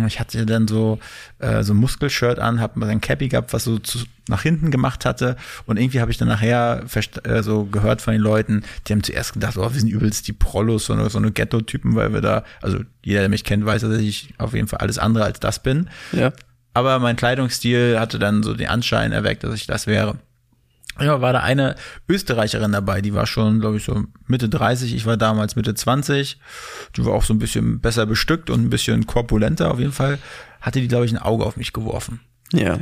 [0.07, 0.99] ich hatte dann so
[1.41, 4.71] äh, so ein Muskelshirt an, habe mal ein Cappy gehabt, was so zu, nach hinten
[4.71, 6.85] gemacht hatte und irgendwie habe ich dann nachher
[7.25, 10.33] äh, so gehört von den Leuten, die haben zuerst gedacht, oh, wir sind übelst die
[10.33, 13.83] Prollos, so eine, so eine Ghetto-Typen, weil wir da, also jeder, der mich kennt, weiß,
[13.83, 15.91] dass ich auf jeden Fall alles andere als das bin.
[16.13, 16.33] Ja.
[16.73, 20.19] Aber mein Kleidungsstil hatte dann so den Anschein erweckt, dass ich das wäre.
[21.01, 21.75] Ja, war da eine
[22.09, 26.39] Österreicherin dabei, die war schon, glaube ich, so Mitte 30, ich war damals Mitte 20.
[26.97, 30.19] Die war auch so ein bisschen besser bestückt und ein bisschen korpulenter auf jeden Fall.
[30.61, 32.21] Hatte die, glaube ich, ein Auge auf mich geworfen.
[32.53, 32.79] Ja.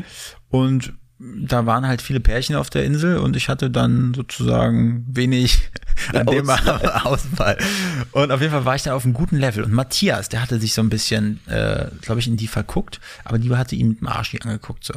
[0.51, 0.93] Und
[1.25, 5.71] da waren halt viele Pärchen auf der Insel und ich hatte dann sozusagen wenig
[6.13, 7.57] an dem Auswahl.
[8.13, 9.63] Und auf jeden Fall war ich da auf einem guten Level.
[9.63, 13.39] Und Matthias, der hatte sich so ein bisschen, äh, glaube ich, in die verguckt, aber
[13.39, 14.85] die hatte ihm mit dem Arsch angeguckt.
[14.85, 14.95] So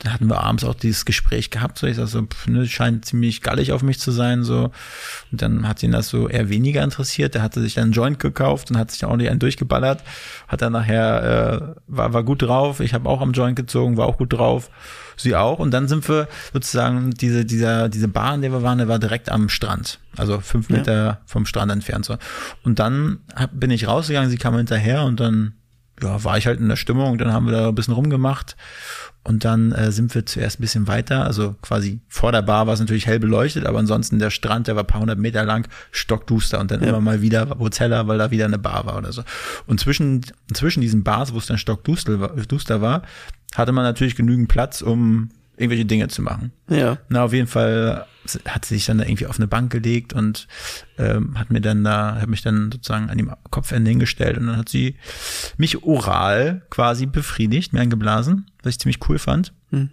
[0.00, 3.04] dann hatten wir abends auch dieses Gespräch gehabt, so ich sag so, pff, ne, scheint
[3.04, 4.72] ziemlich gallig auf mich zu sein, so.
[5.30, 7.34] Und dann hat ihn das so eher weniger interessiert.
[7.34, 10.02] Der hatte sich dann einen Joint gekauft und hat sich dann auch nicht einen durchgeballert.
[10.48, 12.80] Hat dann nachher, äh, war, war gut drauf.
[12.80, 14.70] Ich habe auch am Joint gezogen, war auch gut drauf.
[15.18, 15.58] Sie auch.
[15.58, 18.98] Und dann sind wir sozusagen, diese, dieser, diese Bar, in der wir waren, der war
[18.98, 20.00] direkt am Strand.
[20.16, 21.18] Also fünf Meter ja.
[21.26, 22.16] vom Strand entfernt, so.
[22.64, 25.52] Und dann hab, bin ich rausgegangen, sie kam hinterher und dann,
[26.02, 27.18] ja, war ich halt in der Stimmung.
[27.18, 28.56] Dann haben wir da ein bisschen rumgemacht
[29.22, 32.74] und dann äh, sind wir zuerst ein bisschen weiter, also quasi vor der Bar war
[32.74, 36.58] es natürlich hell beleuchtet, aber ansonsten der Strand, der war paar hundert Meter lang, stockduster
[36.58, 36.88] und dann ja.
[36.88, 39.22] immer mal wieder wo's heller, weil da wieder eine Bar war oder so.
[39.66, 43.02] Und zwischen, zwischen diesen Bars, wo es dann stockduster war,
[43.54, 45.30] hatte man natürlich genügend Platz, um
[45.60, 46.52] irgendwelche Dinge zu machen.
[46.68, 46.98] Ja.
[47.08, 48.06] Na, auf jeden Fall
[48.46, 50.46] hat sie sich dann da irgendwie auf eine Bank gelegt und
[50.98, 54.56] ähm, hat mir dann da, hat mich dann sozusagen an dem Kopfende hingestellt und dann
[54.56, 54.96] hat sie
[55.56, 59.52] mich oral quasi befriedigt, mir angeblasen, was ich ziemlich cool fand.
[59.70, 59.90] Mhm.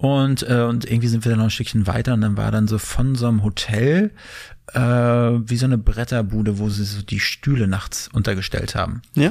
[0.00, 2.66] Und, äh, und irgendwie sind wir dann noch ein Stückchen weiter und dann war dann
[2.66, 4.12] so von so einem Hotel
[4.72, 9.02] äh, wie so eine Bretterbude, wo sie so die Stühle nachts untergestellt haben.
[9.14, 9.30] Ja.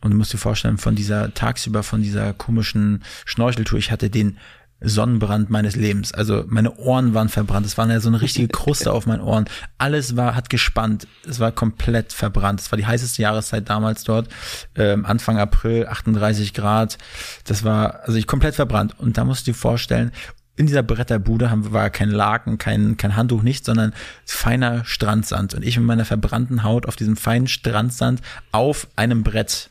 [0.00, 4.38] Und du musst dir vorstellen, von dieser tagsüber, von dieser komischen Schnorcheltour, ich hatte den
[4.84, 6.12] Sonnenbrand meines Lebens.
[6.12, 7.66] Also meine Ohren waren verbrannt.
[7.66, 9.46] Es war ja so eine richtige Kruste auf meinen Ohren.
[9.78, 11.06] Alles war, hat gespannt.
[11.28, 12.60] Es war komplett verbrannt.
[12.60, 14.28] Es war die heißeste Jahreszeit damals dort.
[14.74, 16.98] Ähm, Anfang April, 38 Grad.
[17.44, 18.98] Das war, also ich komplett verbrannt.
[18.98, 20.12] Und da musst du dir vorstellen,
[20.56, 23.92] in dieser Bretterbude haben, war kein Laken, kein, kein Handtuch, nichts, sondern
[24.24, 25.54] feiner Strandsand.
[25.54, 28.20] Und ich mit meiner verbrannten Haut auf diesem feinen Strandsand
[28.52, 29.70] auf einem Brett.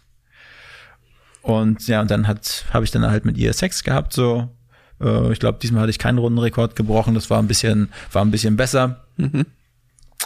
[1.41, 4.49] Und ja, und dann hat, habe ich dann halt mit ihr Sex gehabt, so.
[5.03, 7.15] Äh, ich glaube, diesmal hatte ich keinen Rundenrekord gebrochen.
[7.15, 9.03] Das war ein bisschen, war ein bisschen besser.
[9.17, 9.45] Mhm.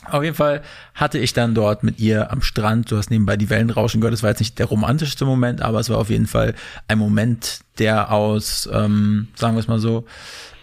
[0.06, 0.62] Auf jeden Fall
[0.94, 4.14] hatte ich dann dort mit ihr am Strand, du hast nebenbei die Wellen rauschen gehört,
[4.14, 6.54] das war jetzt nicht der romantischste Moment, aber es war auf jeden Fall
[6.88, 10.06] ein Moment, der aus, ähm, sagen wir es mal so,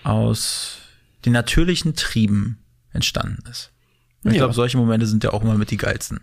[0.05, 0.79] aus
[1.25, 2.59] den natürlichen Trieben
[2.93, 3.71] entstanden ist.
[4.23, 4.39] Ich ja.
[4.39, 6.21] glaube, solche Momente sind ja auch immer mit die geilsten.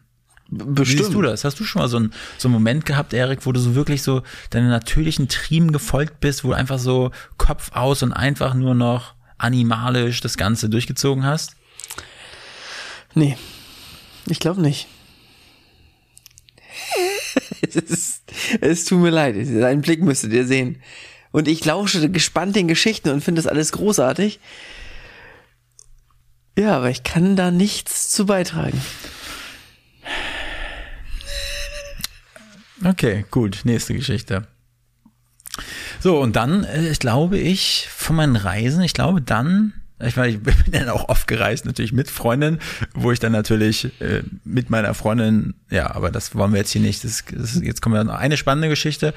[0.52, 0.80] Bestimmt.
[0.80, 1.46] Wie siehst du das?
[1.46, 4.04] Hast du schon mal so einen, so einen Moment gehabt, Erik, wo du so wirklich
[4.04, 8.76] so deine natürlichen Trieben gefolgt bist, wo du einfach so Kopf aus und einfach nur
[8.76, 11.56] noch animalisch das Ganze durchgezogen hast?
[13.14, 13.38] Nee,
[14.28, 14.88] ich glaube nicht.
[17.62, 18.24] es, ist,
[18.60, 20.82] es tut mir leid, deinen Blick müsstet ihr sehen.
[21.32, 24.42] Und ich lausche gespannt den Geschichten und finde das alles großartig.
[26.58, 28.82] Ja, aber ich kann da nichts zu beitragen.
[32.84, 34.48] Okay, gut, nächste Geschichte.
[36.00, 40.30] So, und dann, äh, ich glaube ich, von meinen Reisen, ich glaube dann, ich, meine,
[40.32, 42.60] ich bin dann auch oft gereist, natürlich mit Freundin,
[42.94, 46.82] wo ich dann natürlich äh, mit meiner Freundin, ja, aber das wollen wir jetzt hier
[46.82, 47.04] nicht.
[47.04, 49.14] Das, das, jetzt kommen wir noch eine spannende Geschichte.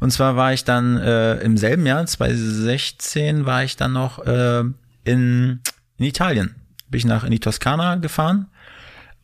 [0.00, 4.60] Und zwar war ich dann äh, im selben Jahr, 2016, war ich dann noch äh,
[5.04, 5.60] in,
[5.96, 6.54] in Italien.
[6.88, 8.46] Bin ich nach in die Toskana gefahren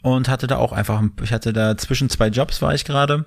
[0.02, 3.24] und hatte da auch einfach, ich hatte da zwischen zwei Jobs war ich gerade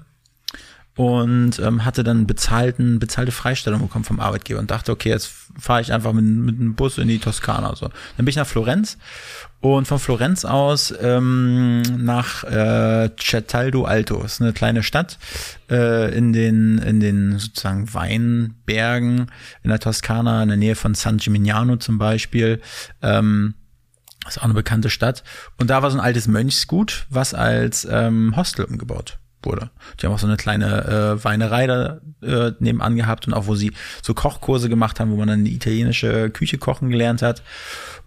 [0.97, 5.79] und ähm, hatte dann bezahlten, bezahlte Freistellung bekommen vom Arbeitgeber und dachte, okay, jetzt fahre
[5.79, 7.75] ich einfach mit, mit dem Bus in die Toskana.
[7.75, 7.87] So.
[7.87, 8.97] Dann bin ich nach Florenz
[9.61, 14.23] und von Florenz aus ähm, nach äh, Cetaldo Alto.
[14.23, 15.19] Ist eine kleine Stadt
[15.69, 19.31] äh, in den in den sozusagen Weinbergen
[19.61, 22.59] in der Toskana, in der Nähe von San Gimignano zum Beispiel.
[23.03, 23.53] Ähm,
[24.27, 25.23] ist auch eine bekannte Stadt.
[25.57, 29.69] Und da war so ein altes Mönchsgut, was als ähm, Hostel umgebaut wurde.
[29.99, 33.55] Die haben auch so eine kleine äh, Weinerei da äh, nebenan gehabt und auch wo
[33.55, 33.71] sie
[34.01, 37.43] so Kochkurse gemacht haben, wo man dann die italienische Küche kochen gelernt hat.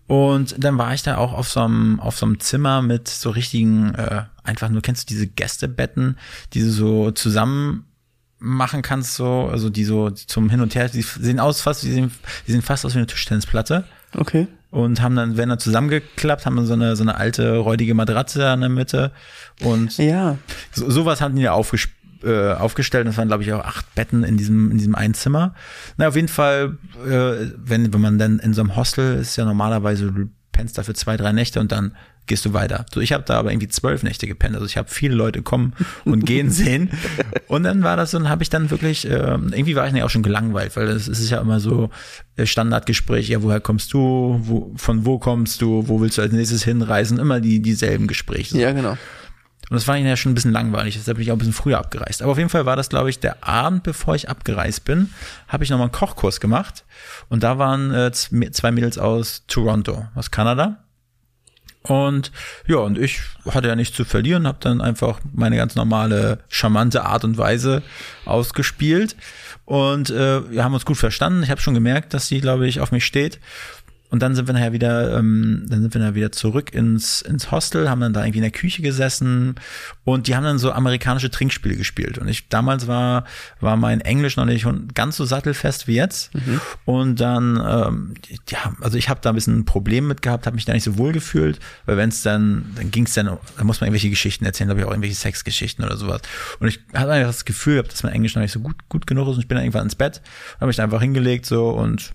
[0.07, 3.31] Und dann war ich da auch auf so einem, auf so einem Zimmer mit so
[3.31, 6.19] richtigen, äh, einfach nur, kennst du diese Gästebetten,
[6.53, 7.87] die du so zusammen
[8.39, 11.93] machen kannst, so, also die so zum Hin und Her, die sehen aus fast, die
[11.93, 12.11] sehen,
[12.47, 13.85] die sehen fast aus wie eine Tischtennisplatte
[14.17, 14.49] Okay.
[14.71, 18.39] Und haben dann, werden dann zusammengeklappt, haben dann so eine, so eine alte, räudige Matratze
[18.39, 19.13] da in der Mitte
[19.63, 20.39] und Ja.
[20.73, 21.89] so, sowas hatten die ja aufges
[22.23, 23.07] äh, aufgestellt.
[23.07, 25.55] Das waren, glaube ich, auch acht Betten in diesem, in diesem einen Zimmer.
[25.97, 29.47] Na, auf jeden Fall, äh, wenn, wenn man dann in so einem Hostel ist, ja
[29.47, 31.97] normalerweise, du pennst da für zwei, drei Nächte und dann
[32.27, 32.87] gehst du weiter.
[32.93, 34.55] So, ich habe da aber irgendwie zwölf Nächte gepennt.
[34.55, 36.91] Also ich habe viele Leute kommen und gehen sehen.
[37.49, 40.05] Und dann war das so, dann habe ich dann wirklich, äh, irgendwie war ich ja
[40.05, 41.91] auch schon gelangweilt, weil es ist ja immer so
[42.37, 46.33] äh, Standardgespräch, ja, woher kommst du, wo, von wo kommst du, wo willst du als
[46.33, 48.59] nächstes hinreisen, immer die dieselben Gespräche.
[48.59, 48.97] Ja, genau.
[49.71, 51.79] Und das war ja schon ein bisschen langweilig, deshalb bin ich auch ein bisschen früher
[51.79, 52.23] abgereist.
[52.23, 55.11] Aber auf jeden Fall war das, glaube ich, der Abend, bevor ich abgereist bin,
[55.47, 56.85] habe ich nochmal einen Kochkurs gemacht.
[57.29, 60.83] Und da waren äh, zwei Mädels aus Toronto, aus Kanada.
[61.83, 62.31] Und
[62.67, 67.05] ja, und ich hatte ja nichts zu verlieren, habe dann einfach meine ganz normale, charmante
[67.05, 67.83] Art und Weise
[68.27, 69.17] ausgespielt.
[69.65, 71.43] Und äh, wir haben uns gut verstanden.
[71.43, 73.39] Ich habe schon gemerkt, dass sie, glaube ich, auf mich steht.
[74.11, 77.51] Und dann sind wir nachher wieder, ähm, dann sind wir dann wieder zurück ins, ins
[77.51, 79.57] Hostel, haben dann da irgendwie in der Küche gesessen
[80.05, 82.19] und die haben dann so amerikanische Trinkspiele gespielt.
[82.19, 83.25] Und ich damals war,
[83.61, 86.31] war mein Englisch noch nicht ganz so sattelfest wie jetzt.
[86.85, 88.15] Und dann, ähm,
[88.49, 90.85] ja, also ich habe da ein bisschen ein Problem mit gehabt, habe mich da nicht
[90.85, 94.11] so wohl gefühlt, weil wenn es dann, dann ging es dann, da muss man irgendwelche
[94.11, 96.23] Geschichten erzählen, glaube ich auch irgendwelche Sexgeschichten oder sowas.
[96.59, 99.07] Und ich hatte einfach das Gefühl, gehabt, dass mein Englisch noch nicht so gut, gut
[99.07, 100.21] genug ist und ich bin dann irgendwann ins Bett,
[100.57, 102.13] habe mich da einfach hingelegt so und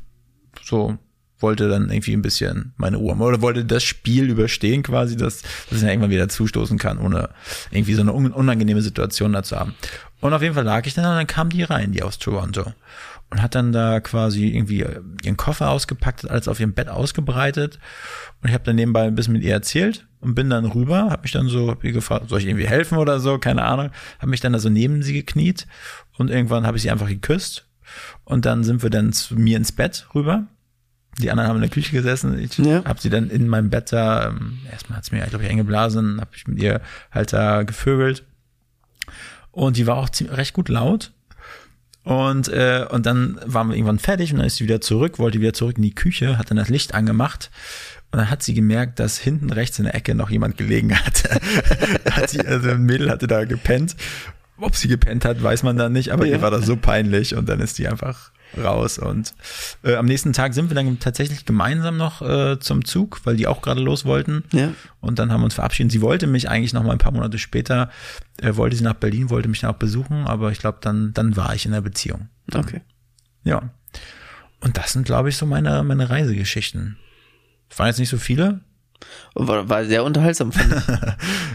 [0.64, 0.98] so
[1.40, 5.74] wollte dann irgendwie ein bisschen meine haben oder wollte das Spiel überstehen quasi, dass, dass
[5.74, 7.30] ich dann irgendwann wieder zustoßen kann, ohne
[7.72, 9.76] irgendwie so eine un unangenehme Situation dazu haben.
[10.22, 12.74] Und auf jeden Fall lag ich dann und dann kam die rein, die aus Toronto.
[13.32, 14.86] Und hat dann da quasi irgendwie
[15.24, 17.80] ihren Koffer ausgepackt, alles auf ihrem Bett ausgebreitet.
[18.42, 21.24] Und ich habe dann nebenbei ein bisschen mit ihr erzählt und bin dann rüber, habe
[21.24, 23.90] mich dann so, hab ihr gefragt, soll ich irgendwie helfen oder so, keine Ahnung.
[24.20, 25.68] Habe mich dann da so neben sie gekniet
[26.18, 27.68] und irgendwann habe ich sie einfach geküsst.
[28.24, 30.48] Und dann sind wir dann zu mir ins Bett rüber.
[31.20, 32.38] Die anderen haben in der Küche gesessen.
[32.40, 32.84] Ich Ja.
[32.86, 36.32] habe sie dann in meinem Bett da, ähm, erstmal hat's mir, glaube ich, eingeblasen, habe
[36.36, 38.24] ich mit ihr halt da gevögelt.
[39.52, 41.12] Und die war auch ziemlich, recht gut laut.
[42.04, 45.40] Und, äh, und dann waren wir irgendwann fertig und dann ist sie wieder zurück, wollte
[45.40, 47.50] wieder zurück in die Küche, hat dann das Licht angemacht.
[48.12, 51.30] Und dann hat sie gemerkt, dass hinten rechts in der Ecke noch jemand gelegen hatte.
[52.12, 53.96] hat sie, also ein Mädel hatte da gepennt.
[54.58, 56.34] Ob sie gepennt hat, weiß man dann nicht, aber Ja.
[56.36, 58.98] ihr war das so peinlich und dann ist die einfach raus.
[58.98, 59.34] Und
[59.84, 63.48] äh, am nächsten Tag sind wir dann tatsächlich gemeinsam noch äh, zum Zug, weil die
[63.48, 64.44] auch gerade los wollten.
[64.52, 64.72] Ja.
[65.02, 65.92] Und dann haben wir uns verabschiedet.
[65.92, 67.90] Sie wollte mich eigentlich noch mal ein paar Monate später,
[68.42, 71.36] äh, wollte sie nach Berlin, wollte mich dann auch besuchen, aber ich glaube, dann, dann
[71.36, 72.30] war ich in der Beziehung.
[72.54, 72.82] Okay.
[73.44, 73.70] Ja.
[74.62, 76.98] Und das sind, glaube ich, so meine, meine Reisegeschichten.
[77.70, 78.62] Es waren jetzt nicht so viele.
[79.36, 80.52] War, war sehr unterhaltsam.
[80.52, 80.96] Fand ich.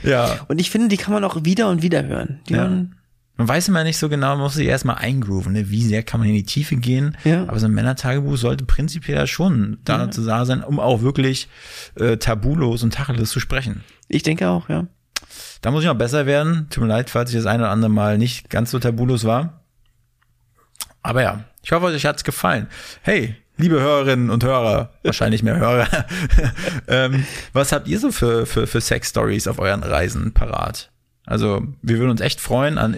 [0.11, 0.41] Ja.
[0.49, 2.41] Und ich finde, die kann man auch wieder und wieder hören.
[2.49, 2.61] Die Ja.
[2.63, 2.97] waren,
[3.41, 5.71] Man weiß immer nicht so genau, man muss sich erstmal eingrooven, ne?
[5.71, 7.17] wie sehr kann man in die Tiefe gehen.
[7.25, 7.45] Ja.
[7.45, 11.49] Aber so ein Männertagebuch sollte prinzipiell ja schon dazu da sein, um auch wirklich
[11.95, 13.83] äh, tabulos und tacheles zu sprechen.
[14.09, 14.89] ich denke auch, ja.
[15.63, 16.67] Da muss ich noch besser werden.
[16.69, 19.63] Tut mir leid, falls ich das eine oder andere Mal nicht ganz so tabulos war.
[21.01, 22.67] Aber ja, ich hoffe, euch hat's gefallen.
[23.01, 25.89] Hey, liebe Hörerinnen und Hörer, wahrscheinlich mehr Hörer,
[26.89, 27.25] ähm,
[27.55, 30.91] was habt ihr so für, für, für Sex-Stories auf euren Reisen parat?
[31.31, 32.97] Also, wir würden uns echt freuen, an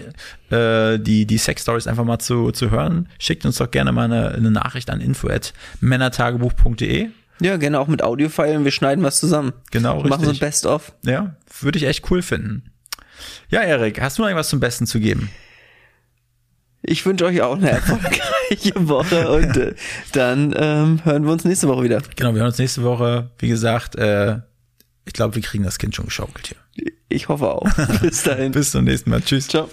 [0.49, 3.07] äh, die, die Sex-Stories einfach mal zu, zu hören.
[3.19, 7.09] Schickt uns doch gerne mal eine, eine Nachricht an info.männertagebuch.de.
[7.39, 8.63] Ja, gerne auch mit Audiofile.
[8.63, 9.53] Wir schneiden was zusammen.
[9.71, 10.47] Genau, Wir Machen so ein richtig.
[10.47, 10.93] Best-of.
[11.03, 12.71] Ja, würde ich echt cool finden.
[13.49, 15.29] Ja, Erik, hast du noch irgendwas zum Besten zu geben?
[16.81, 19.75] Ich wünsche euch auch eine erfolgreiche Woche und äh,
[20.11, 22.01] dann ähm, hören wir uns nächste Woche wieder.
[22.15, 23.29] Genau, wir hören uns nächste Woche.
[23.37, 24.39] Wie gesagt, äh,
[25.05, 26.57] ich glaube, wir kriegen das Kind schon geschaukelt hier.
[27.09, 27.67] Ich hoffe auch.
[28.01, 28.51] Bis dahin.
[28.51, 29.21] Bis zum nächsten Mal.
[29.21, 29.47] Tschüss.
[29.47, 29.69] Ciao.